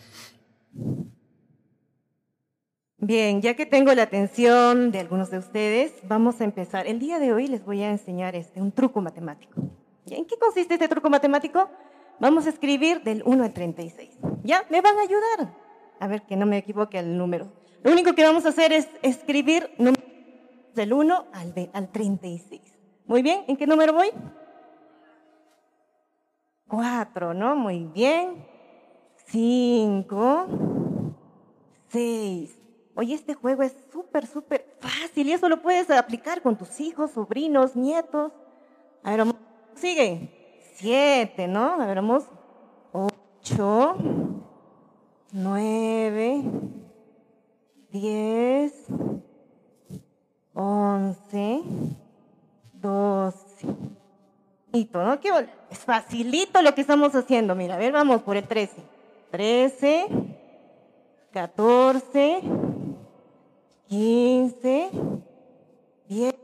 [2.99, 6.87] Bien, ya que tengo la atención de algunos de ustedes, vamos a empezar.
[6.87, 9.61] El día de hoy les voy a enseñar este, un truco matemático.
[10.09, 11.69] ¿En qué consiste este truco matemático?
[12.19, 14.19] Vamos a escribir del 1 al 36.
[14.43, 14.65] ¿Ya?
[14.71, 15.55] ¿Me van a ayudar?
[16.01, 17.53] A ver, que no me equivoque el número.
[17.83, 19.71] Lo único que vamos a hacer es escribir
[20.75, 22.61] del 1 al, al 36.
[23.07, 24.11] Muy bien, ¿en qué número voy?
[26.69, 27.55] 4, ¿no?
[27.55, 28.45] Muy bien.
[29.27, 30.47] 5,
[31.89, 32.59] 6.
[32.95, 37.11] Oye, este juego es súper, súper fácil y eso lo puedes aplicar con tus hijos,
[37.11, 38.33] sobrinos, nietos.
[39.03, 39.27] A ver,
[39.75, 40.36] sigue.
[40.79, 41.81] Siete, ¿no?
[41.81, 42.25] A ver, vamos.
[42.93, 43.97] Ocho,
[45.33, 46.43] nueve,
[47.91, 48.75] diez,
[50.53, 51.63] once,
[52.75, 53.67] doce.
[54.93, 55.19] ¿no?
[55.19, 55.31] Qué
[55.71, 57.55] es facilito lo que estamos haciendo.
[57.55, 58.83] Mira, a ver, vamos por el trece.
[59.31, 60.07] Trece,
[61.33, 62.43] catorce,
[63.89, 64.91] 15,
[66.09, 66.35] 10.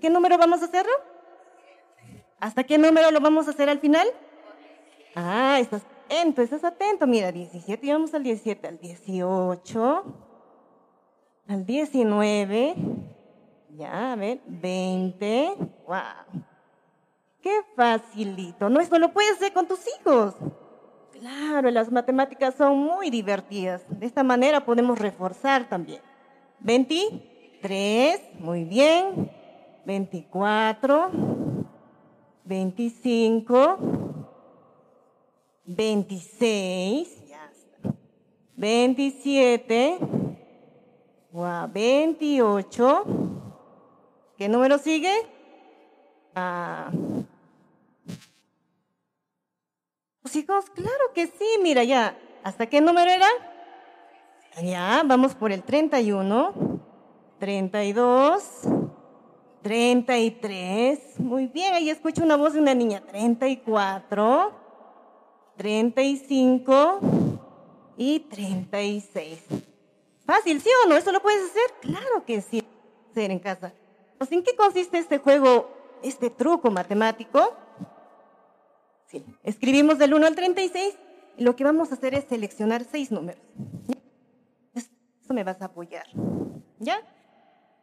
[0.00, 0.92] ¿Qué número vamos a hacerlo?
[2.40, 4.06] ¿Hasta qué número lo vamos a hacer al final?
[5.14, 7.06] Ah, estás atento, estás atento.
[7.06, 10.04] Mira, 17, y vamos al 17, al 18,
[11.48, 12.74] al 19,
[13.76, 15.56] ya, a ver, 20.
[15.86, 16.42] ¡Wow!
[17.42, 18.68] ¡Qué facilito!
[18.68, 20.34] No, esto lo puedes hacer con tus hijos.
[21.18, 23.82] Claro, las matemáticas son muy divertidas.
[23.88, 26.00] De esta manera podemos reforzar también.
[26.60, 29.32] 23, muy bien.
[29.84, 31.10] 24,
[32.48, 33.78] 25,
[35.66, 37.94] 26, ya está.
[38.56, 39.98] 27,
[41.30, 43.04] 28.
[44.38, 45.12] ¿Qué número sigue?
[46.34, 46.90] Ah.
[50.22, 52.18] Los hijos, claro que sí, mira ya.
[52.44, 53.26] ¿Hasta qué número era?
[54.62, 56.80] Ya, vamos por el 31,
[57.38, 58.62] 32,
[59.62, 61.20] 33.
[61.20, 63.00] Muy bien, ahí escucho una voz de una niña.
[63.00, 64.52] 34,
[65.56, 67.00] 35
[67.96, 69.40] y 36.
[70.24, 70.96] Fácil, ¿sí o no?
[70.96, 71.74] ¿Eso lo puedes hacer?
[71.80, 72.62] Claro que sí,
[73.10, 73.72] hacer en casa.
[74.18, 75.70] Pues, ¿En qué consiste este juego,
[76.02, 77.54] este truco matemático?
[79.42, 80.98] Escribimos del 1 al 36
[81.38, 83.40] y lo que vamos a hacer es seleccionar seis números
[85.32, 86.06] me vas a apoyar.
[86.78, 87.00] ¿Ya?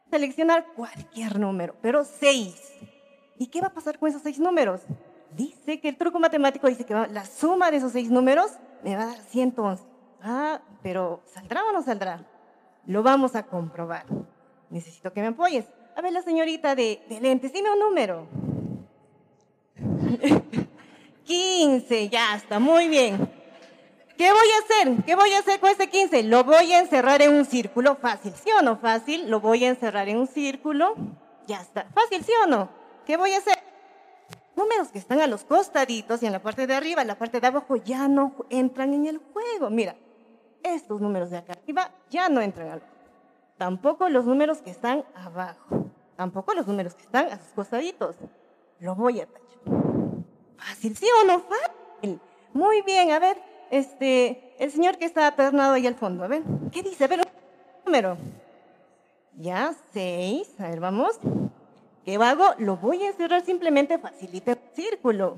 [0.09, 2.73] Seleccionar cualquier número, pero seis.
[3.37, 4.81] ¿Y qué va a pasar con esos seis números?
[5.35, 8.51] Dice que el truco matemático dice que la suma de esos seis números
[8.83, 9.83] me va a dar 111.
[10.21, 12.25] Ah, pero ¿saldrá o no saldrá?
[12.85, 14.05] Lo vamos a comprobar.
[14.69, 15.65] Necesito que me apoyes.
[15.95, 18.27] A ver, la señorita de, de lentes, dime un número.
[21.25, 23.29] 15, ya está, muy bien.
[24.17, 25.03] ¿Qué voy a hacer?
[25.05, 26.23] ¿Qué voy a hacer con este 15?
[26.23, 27.95] Lo voy a encerrar en un círculo.
[27.95, 28.77] Fácil, ¿sí o no?
[28.77, 29.29] Fácil.
[29.29, 30.95] Lo voy a encerrar en un círculo.
[31.47, 31.85] Ya está.
[31.93, 32.69] Fácil, ¿sí o no?
[33.05, 33.59] ¿Qué voy a hacer?
[34.55, 37.41] Números que están a los costaditos y en la parte de arriba, en la parte
[37.41, 39.69] de abajo, ya no entran en el juego.
[39.69, 39.97] Mira,
[40.63, 42.95] estos números de acá arriba ya no entran al juego.
[43.57, 45.91] Tampoco los números que están abajo.
[46.15, 48.15] Tampoco los números que están a sus costaditos.
[48.79, 49.45] Lo voy a tachar.
[50.57, 51.41] Fácil, ¿sí o no?
[51.41, 52.21] Fácil.
[52.53, 53.37] Muy bien, a ver,
[53.71, 56.23] este, el señor que está aternado ahí al fondo.
[56.23, 57.03] A ver, ¿qué dice?
[57.03, 57.21] A ver,
[57.85, 58.17] número.
[59.37, 60.49] Ya, seis.
[60.59, 61.19] A ver, vamos.
[62.05, 62.45] ¿Qué hago?
[62.59, 65.37] Lo voy a encerrar simplemente, facilita el círculo.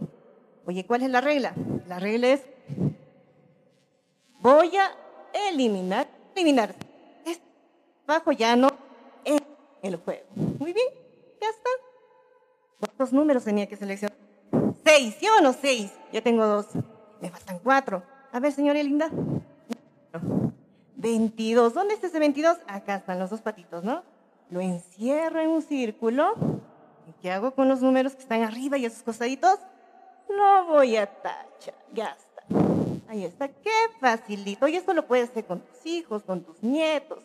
[0.66, 1.54] Oye, ¿cuál es la regla?
[1.88, 2.42] La regla es,
[4.42, 4.92] voy a
[5.50, 6.76] eliminar, eliminar.
[7.26, 7.42] Este
[8.06, 8.68] bajo ya no
[9.24, 9.40] en
[9.82, 10.26] el juego.
[10.36, 10.88] Muy bien,
[11.42, 11.70] ya está.
[12.80, 14.18] ¿Cuántos números tenía que seleccionar?
[14.84, 15.54] Seis, ¿sí o no?
[15.54, 15.94] Seis.
[16.12, 16.68] Ya tengo dos.
[17.22, 18.04] Me faltan cuatro.
[18.38, 19.10] A ver, señora linda.
[20.96, 21.74] 22.
[21.74, 22.60] ¿Dónde está ese 22?
[22.68, 24.04] Acá están los dos patitos, ¿no?
[24.52, 26.36] Lo encierro en un círculo.
[27.08, 29.58] ¿Y qué hago con los números que están arriba y esos costaditos?
[30.30, 31.74] Lo voy a tachar.
[31.96, 32.44] Ya está.
[33.10, 33.48] Ahí está.
[33.48, 34.68] Qué facilito.
[34.68, 37.24] Y esto lo puedes hacer con tus hijos, con tus nietos.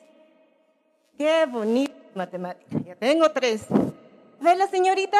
[1.19, 2.79] Qué bonito matemática.
[2.87, 3.71] Ya tengo tres.
[3.71, 5.19] A ver, la señorita.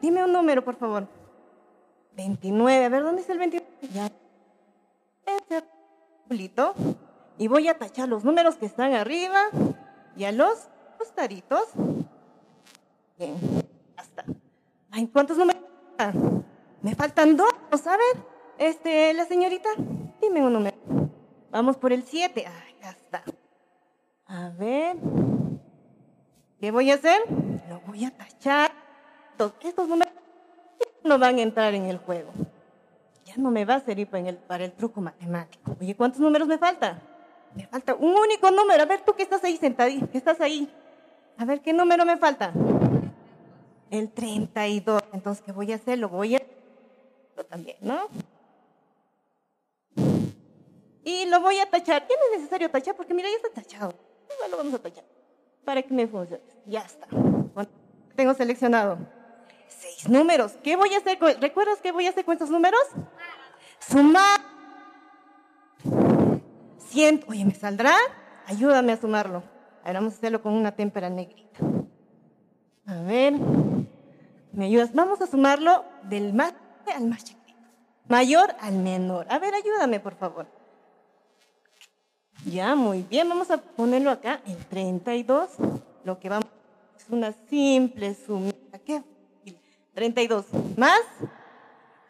[0.00, 1.08] Dime un número, por favor.
[2.14, 2.84] 29.
[2.84, 3.68] A ver, ¿dónde está el 29?
[3.92, 4.08] Ya
[5.26, 5.64] este
[7.38, 9.50] y voy a tachar los números que están arriba
[10.16, 10.68] y a los
[10.98, 11.68] costaditos.
[13.18, 13.36] Bien,
[13.96, 14.24] hasta.
[14.90, 15.62] Ay, ¿cuántos números?
[16.80, 17.50] Me faltan dos,
[17.82, 18.32] ¿saben?
[18.58, 19.68] este, la señorita,
[20.20, 20.76] dime un número.
[21.50, 22.44] Vamos por el 7.
[22.46, 23.22] Ah, ya está.
[24.26, 24.96] A ver.
[26.58, 27.20] ¿Qué voy a hacer?
[27.68, 28.72] Lo voy a tachar.
[29.62, 30.14] Estos números
[31.02, 32.30] no van a entrar en el juego.
[33.34, 35.74] Ya no me va a servir para el, para el truco matemático.
[35.80, 37.00] Oye, ¿cuántos números me falta?
[37.54, 38.82] Me falta un único número.
[38.82, 40.70] A ver, tú que estás ahí sentadito, que estás ahí.
[41.38, 42.52] A ver, ¿qué número me falta?
[43.90, 45.02] El 32.
[45.14, 45.98] Entonces, ¿qué voy a hacer?
[45.98, 46.42] Lo voy a...
[47.48, 48.08] también, ¿no?
[51.04, 52.06] Y lo voy a tachar.
[52.06, 52.94] ¿Qué no es necesario tachar?
[52.96, 53.94] Porque mira, ya está tachado.
[54.34, 55.04] Igual lo vamos a tachar.
[55.64, 56.42] Para que me funcione.
[56.66, 57.06] Ya está.
[58.14, 58.98] Tengo seleccionado
[59.82, 60.52] seis números.
[60.62, 61.18] ¿Qué voy a hacer?
[61.18, 61.40] Con...
[61.40, 62.80] ¿Recuerdas qué voy a hacer con estos números?
[63.88, 64.40] Sumar.
[66.78, 67.24] 100.
[67.28, 67.94] Oye, ¿me saldrá?
[68.46, 69.42] Ayúdame a sumarlo.
[69.84, 71.60] Ahora vamos a hacerlo con una témpera negrita.
[72.86, 73.34] A ver.
[74.52, 74.92] ¿Me ayudas?
[74.92, 76.54] Vamos a sumarlo del más
[76.94, 77.58] al más chiquito.
[78.08, 79.26] Mayor al menor.
[79.30, 80.46] A ver, ayúdame, por favor.
[82.44, 83.28] Ya, muy bien.
[83.28, 85.50] Vamos a ponerlo acá, el 32.
[86.04, 86.48] Lo que vamos
[86.98, 88.52] es una simple suma.
[88.84, 89.02] ¿Qué?
[89.94, 91.00] 32 más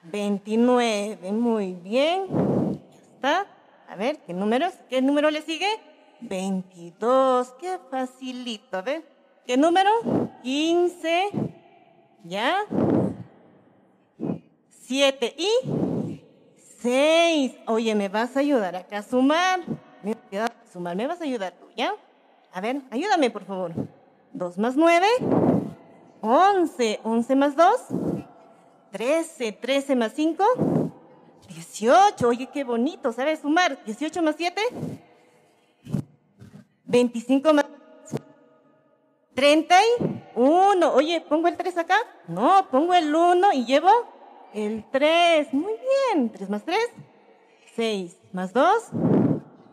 [0.04, 1.32] 29.
[1.32, 2.80] Muy bien.
[3.14, 3.46] Está.
[3.88, 5.68] A ver, ¿qué número, ¿qué número le sigue?
[6.20, 7.54] 22.
[7.60, 8.78] Qué facilito.
[8.78, 9.04] A ver,
[9.46, 9.90] ¿qué número?
[10.42, 11.30] 15.
[12.24, 12.64] ¿Ya?
[14.86, 16.22] 7 y
[16.80, 17.52] 6.
[17.66, 19.60] Oye, ¿me vas a ayudar acá a sumar?
[20.02, 21.94] Me vas a sumar, ¿me vas a ayudar tú, ya?
[22.52, 23.72] A ver, ayúdame, por favor.
[24.32, 25.06] 2 más 9.
[26.20, 27.00] 11.
[27.02, 28.11] 11 más 2.
[28.92, 29.52] 13.
[29.52, 30.44] 13 más 5.
[31.48, 32.28] 18.
[32.28, 33.12] Oye, qué bonito.
[33.12, 33.82] ¿Sabes sumar?
[33.84, 34.60] 18 más 7.
[36.84, 37.66] 25 más
[39.34, 40.92] 31.
[40.92, 41.96] Oye, ¿pongo el 3 acá?
[42.28, 43.90] No, pongo el 1 y llevo
[44.52, 45.52] el 3.
[45.54, 45.74] Muy
[46.12, 46.30] bien.
[46.30, 46.78] 3 más 3.
[47.74, 48.90] 6 más 2.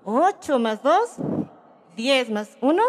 [0.05, 1.17] 8 más 2.
[1.97, 2.83] 10 más 1.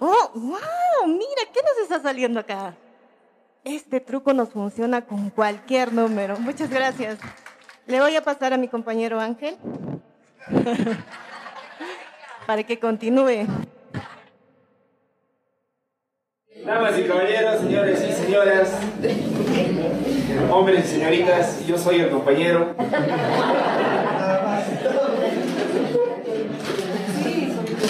[0.00, 1.06] ¡Oh, wow!
[1.06, 2.76] Mira, ¿qué nos está saliendo acá?
[3.64, 6.38] Este truco nos funciona con cualquier número.
[6.38, 7.18] Muchas gracias.
[7.86, 9.56] Le voy a pasar a mi compañero Ángel
[12.46, 13.46] para que continúe.
[16.64, 18.70] Damas y caballeros, señores y señoras,
[20.50, 22.74] hombres y señoritas, yo soy el compañero.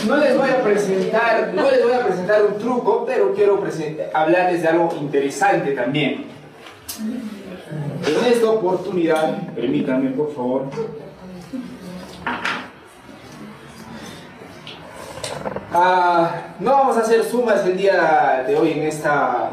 [0.06, 3.62] No les voy a presentar, no les voy a presentar un truco, pero quiero
[4.12, 6.26] hablarles de algo interesante también.
[8.06, 10.66] En esta oportunidad, permítanme por favor.
[15.72, 19.50] Ah, no vamos a hacer sumas el día de hoy en esta,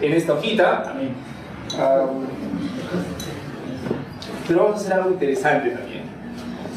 [0.00, 0.94] en esta hojita.
[1.78, 2.06] Ah,
[4.46, 6.04] pero vamos a hacer algo interesante también.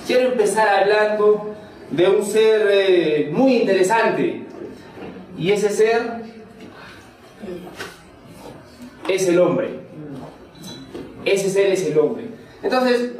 [0.05, 1.53] Quiero empezar hablando
[1.91, 4.43] de un ser eh, muy interesante.
[5.37, 6.23] Y ese ser
[9.07, 9.79] es el hombre.
[11.25, 12.25] Ese ser es el hombre.
[12.63, 13.11] Entonces,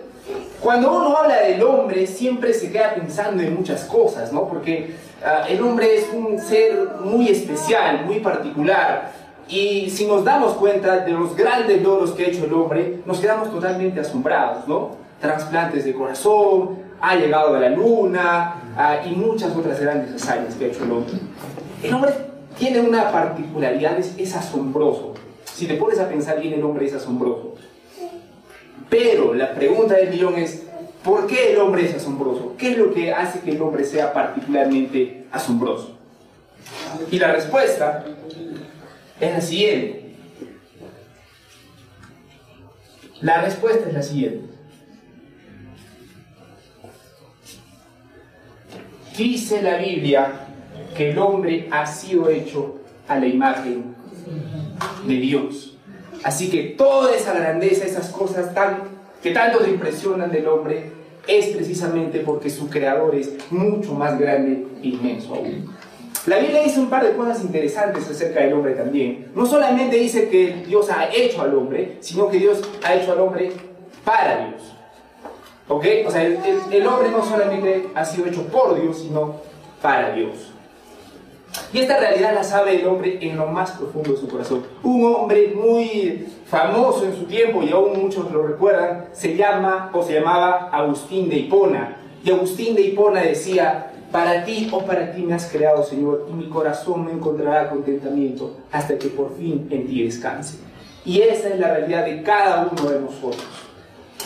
[0.61, 4.47] cuando uno habla del hombre, siempre se queda pensando en muchas cosas, ¿no?
[4.47, 9.11] Porque ah, el hombre es un ser muy especial, muy particular.
[9.47, 13.19] Y si nos damos cuenta de los grandes logros que ha hecho el hombre, nos
[13.19, 14.97] quedamos totalmente asombrados, ¿no?
[15.21, 20.65] Trasplantes de corazón, ha llegado a la luna ah, y muchas otras grandes hazañas que
[20.65, 21.13] ha hecho el hombre.
[21.83, 22.13] El hombre
[22.57, 25.13] tiene una particularidad, es, asombroso.
[25.45, 27.55] Si te pones a pensar bien, el hombre es asombroso.
[28.89, 30.63] Pero la pregunta del millón es,
[31.03, 32.55] ¿por qué el hombre es asombroso?
[32.57, 35.97] ¿Qué es lo que hace que el hombre sea particularmente asombroso?
[37.11, 38.05] Y la respuesta
[39.19, 40.15] es la siguiente.
[43.21, 44.56] La respuesta es la siguiente.
[49.17, 50.31] Dice la Biblia
[50.95, 52.75] que el hombre ha sido hecho
[53.07, 53.95] a la imagen
[55.07, 55.75] de Dios.
[56.23, 58.51] Así que toda esa grandeza, esas cosas
[59.23, 60.91] que tanto le impresionan del hombre,
[61.27, 65.75] es precisamente porque su creador es mucho más grande e inmenso aún.
[66.27, 69.31] La Biblia dice un par de cosas interesantes acerca del hombre también.
[69.33, 73.21] No solamente dice que Dios ha hecho al hombre, sino que Dios ha hecho al
[73.21, 73.51] hombre
[74.03, 74.76] para Dios.
[75.67, 75.85] ¿Ok?
[76.07, 79.35] O sea, el, hombre no solamente ha sido hecho por Dios, sino
[79.81, 80.53] para Dios.
[81.73, 84.63] Y esta realidad la sabe el hombre en lo más profundo de su corazón.
[84.83, 90.03] Un hombre muy famoso en su tiempo, y aún muchos lo recuerdan, se llama o
[90.03, 91.97] se llamaba Agustín de Hipona.
[92.23, 96.27] Y Agustín de Hipona decía, para ti, o oh para ti me has creado, Señor,
[96.29, 100.59] y mi corazón no encontrará contentamiento hasta que por fin en ti descanse.
[101.03, 103.66] Y esa es la realidad de cada uno de nosotros.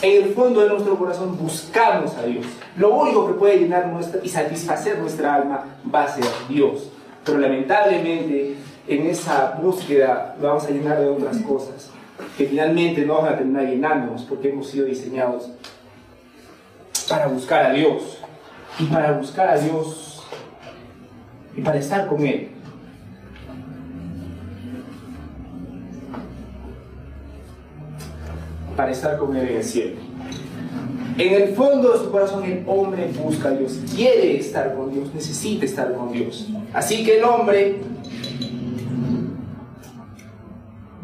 [0.02, 2.44] En el fondo de nuestro corazón buscamos a Dios.
[2.76, 6.90] Lo único que puede llenar nuestra, y satisfacer nuestra alma va a ser Dios.
[7.24, 8.56] Pero lamentablemente
[8.88, 11.90] en esa búsqueda vamos a llenar de otras cosas
[12.36, 15.50] que finalmente no van a terminar llenándonos porque hemos sido diseñados
[17.08, 18.18] para buscar a Dios.
[18.78, 20.22] Y para buscar a Dios
[21.54, 22.51] y para estar con Él.
[28.82, 29.94] Para estar con Él en el cielo.
[31.16, 35.14] En el fondo de su corazón el hombre busca a Dios, quiere estar con Dios,
[35.14, 36.48] necesita estar con Dios.
[36.72, 37.76] Así que el hombre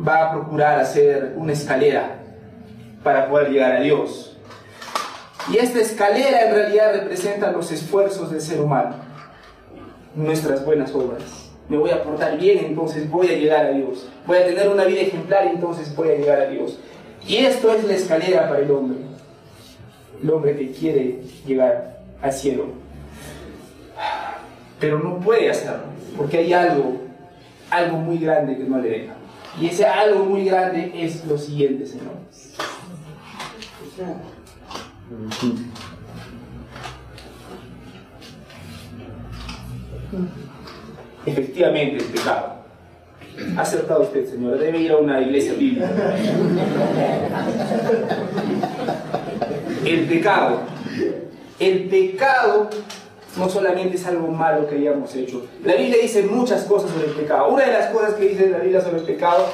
[0.05, 2.18] va a procurar hacer una escalera
[3.05, 4.37] para poder llegar a Dios.
[5.53, 8.97] Y esta escalera en realidad representa los esfuerzos del ser humano,
[10.16, 11.49] nuestras buenas obras.
[11.68, 14.09] Me voy a portar bien, entonces voy a llegar a Dios.
[14.26, 16.76] Voy a tener una vida ejemplar, entonces voy a llegar a Dios.
[17.29, 18.99] Y esto es la escalera para el hombre.
[20.22, 22.68] El hombre que quiere llegar al cielo.
[24.81, 25.85] Pero no puede hacerlo,
[26.16, 27.03] porque hay algo,
[27.70, 29.12] algo muy grande que no le deja.
[29.61, 32.55] Y ese algo muy grande es lo siguiente, señores.
[41.26, 42.59] Efectivamente, el pecado.
[43.57, 44.57] Ha acertado usted, señora.
[44.57, 45.89] Debe ir a una iglesia bíblica.
[49.84, 50.61] El pecado.
[51.59, 52.70] El pecado
[53.36, 55.47] no solamente es algo malo que hayamos hecho.
[55.64, 57.49] La Biblia dice muchas cosas sobre el pecado.
[57.49, 59.47] Una de las cosas que dice la Biblia sobre el pecado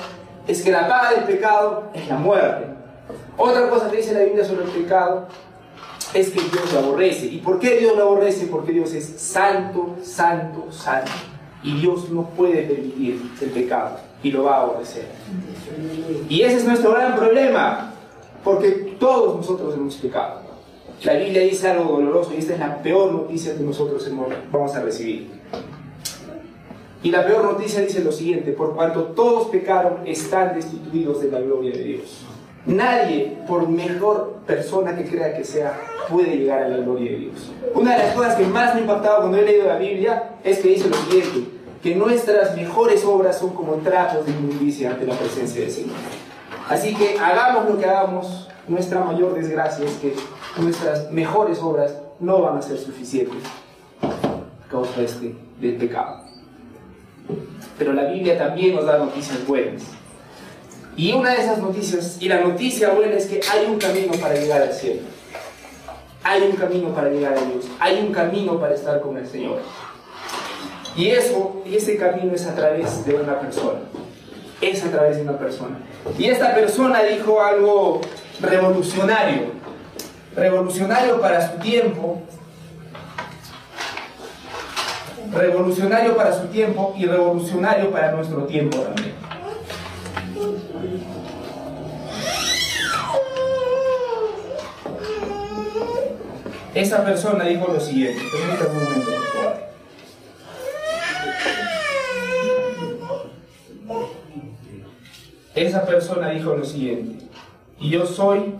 [0.46, 2.66] es que la paga del pecado es la muerte.
[3.36, 5.28] Otra cosa que dice la Biblia sobre el pecado
[6.14, 7.26] es que Dios lo aborrece.
[7.26, 8.46] ¿Y por qué Dios lo aborrece?
[8.46, 11.10] Porque Dios es santo, santo, santo.
[11.64, 15.06] Y Dios no puede permitir el pecado y lo va a aborrecer.
[16.28, 17.94] Y ese es nuestro gran problema,
[18.44, 20.40] porque todos nosotros hemos pecado.
[21.02, 24.08] La Biblia dice algo doloroso y esta es la peor noticia que nosotros
[24.52, 25.28] vamos a recibir.
[27.02, 31.40] Y la peor noticia dice lo siguiente, por cuanto todos pecaron, están destituidos de la
[31.40, 32.24] gloria de Dios.
[32.64, 37.52] Nadie, por mejor persona que crea que sea, puede llegar a la gloria de Dios.
[37.74, 40.60] Una de las cosas que más me ha impactado cuando he leído la Biblia es
[40.60, 41.53] que dice lo siguiente,
[41.84, 45.96] que nuestras mejores obras son como trapos de inmundicia ante la presencia del Señor.
[46.66, 50.14] Así que hagamos lo que hagamos, nuestra mayor desgracia es que
[50.56, 53.36] nuestras mejores obras no van a ser suficientes
[54.00, 56.24] a causa este, del pecado.
[57.76, 59.82] Pero la Biblia también nos da noticias buenas.
[60.96, 64.34] Y una de esas noticias, y la noticia buena es que hay un camino para
[64.34, 65.02] llegar al cielo.
[66.22, 67.66] Hay un camino para llegar a Dios.
[67.78, 69.58] Hay un camino para estar con el Señor.
[70.96, 73.80] Y eso, ese camino es a través de una persona.
[74.60, 75.78] Es a través de una persona.
[76.18, 78.00] Y esta persona dijo algo
[78.40, 79.52] revolucionario.
[80.36, 82.22] Revolucionario para su tiempo.
[85.32, 89.14] Revolucionario para su tiempo y revolucionario para nuestro tiempo también.
[96.74, 99.73] Esa persona dijo lo siguiente, permítame un momento, por favor.
[105.54, 107.24] Esa persona dijo lo siguiente,
[107.78, 108.54] y yo soy,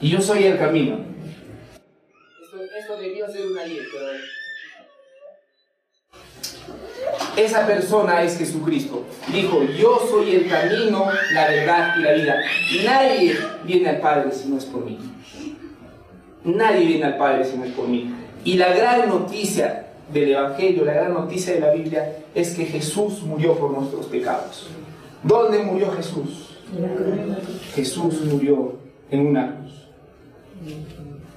[0.00, 1.00] y yo soy el camino.
[2.42, 4.06] Esto, esto debió ser una ley, pero
[7.36, 9.04] esa persona es Jesucristo.
[9.28, 12.42] Dijo, yo soy el camino, la verdad y la vida.
[12.84, 14.98] Nadie viene al Padre si no es por mí.
[16.44, 18.14] Nadie viene al Padre si no es por mí.
[18.44, 23.22] Y la gran noticia del Evangelio, la gran noticia de la Biblia es que Jesús
[23.22, 24.68] murió por nuestros pecados.
[25.22, 26.58] ¿Dónde murió Jesús?
[27.74, 28.74] Jesús murió
[29.10, 29.88] en una cruz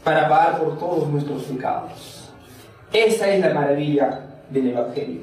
[0.03, 2.29] para pagar por todos nuestros pecados.
[2.93, 5.21] Esa es la maravilla del Evangelio.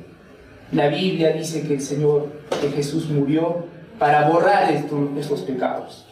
[0.72, 2.28] La Biblia dice que el Señor,
[2.60, 3.64] que Jesús murió
[3.98, 6.06] para borrar estos, pecados.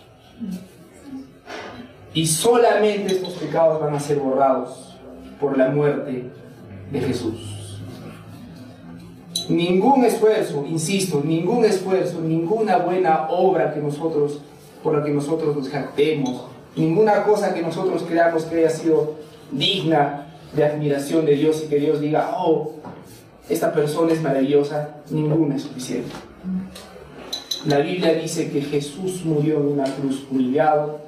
[2.12, 4.96] Y solamente estos pecados van a ser borrados
[5.40, 6.30] por la muerte
[6.94, 7.80] de Jesús.
[9.48, 14.38] Ningún esfuerzo, insisto, ningún esfuerzo, ninguna buena obra que nosotros,
[14.82, 19.14] por la que nosotros nos jactemos, ninguna cosa que nosotros creamos que haya sido
[19.50, 22.72] digna de admiración de Dios y que Dios diga, oh,
[23.48, 26.12] esta persona es maravillosa, ninguna es suficiente.
[27.66, 31.00] La Biblia dice que Jesús murió en una cruz humillado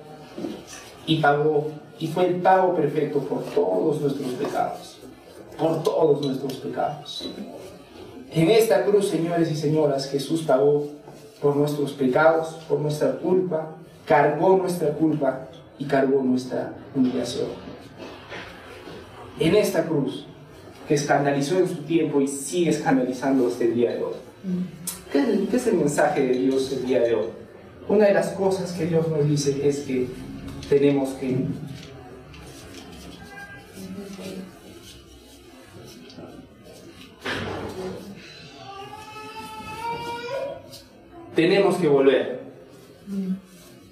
[1.06, 1.68] y pagó,
[1.98, 4.95] y fue el pago perfecto por todos nuestros pecados,
[5.58, 7.30] por todos nuestros pecados.
[8.32, 10.86] En esta cruz, señores y señoras, Jesús pagó
[11.40, 15.48] por nuestros pecados, por nuestra culpa, cargó nuestra culpa
[15.78, 17.48] y cargó nuestra humillación.
[19.38, 20.26] En esta cruz,
[20.88, 24.14] que escandalizó en su tiempo y sigue escandalizando hasta el día de hoy.
[25.12, 27.26] ¿Qué ¿Qué es el mensaje de Dios el día de hoy?
[27.88, 30.08] Una de las cosas que Dios nos dice es que
[30.68, 31.46] tenemos que
[41.36, 42.40] tenemos que volver.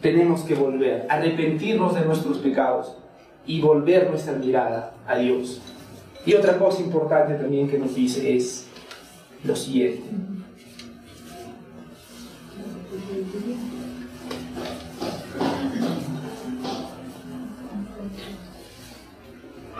[0.00, 2.96] Tenemos que volver, arrepentirnos de nuestros pecados
[3.46, 5.60] y volver nuestra mirada a Dios.
[6.26, 8.66] Y otra cosa importante también que nos dice es
[9.44, 10.02] lo siguiente.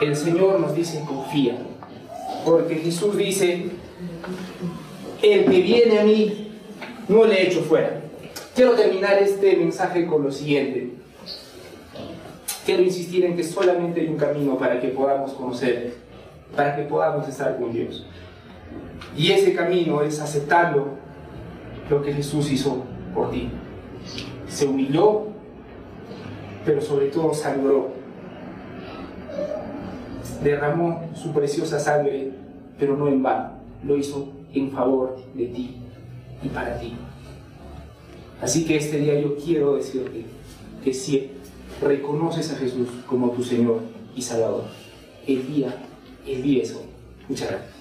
[0.00, 1.56] El Señor nos dice confía,
[2.44, 3.70] porque Jesús dice,
[5.22, 6.43] el que viene a mí
[7.09, 8.00] no le echo fuera.
[8.55, 10.92] Quiero terminar este mensaje con lo siguiente.
[12.64, 15.94] Quiero insistir en que solamente hay un camino para que podamos conocer,
[16.57, 18.07] para que podamos estar con Dios.
[19.16, 20.94] Y ese camino es aceptando
[21.90, 22.84] lo que Jesús hizo
[23.14, 23.50] por ti.
[24.48, 25.26] Se humilló,
[26.64, 27.90] pero sobre todo sangró.
[30.42, 32.30] Derramó su preciosa sangre,
[32.78, 33.50] pero no en vano.
[33.84, 35.84] Lo hizo en favor de ti
[36.45, 36.92] y para ti.
[38.40, 40.26] Así que este día yo quiero decirte
[40.82, 41.30] que si
[41.80, 43.80] reconoces a Jesús como tu Señor
[44.14, 44.64] y Salvador,
[45.26, 45.74] el día,
[46.26, 46.84] el día es hoy.
[47.28, 47.74] Muchas gracias.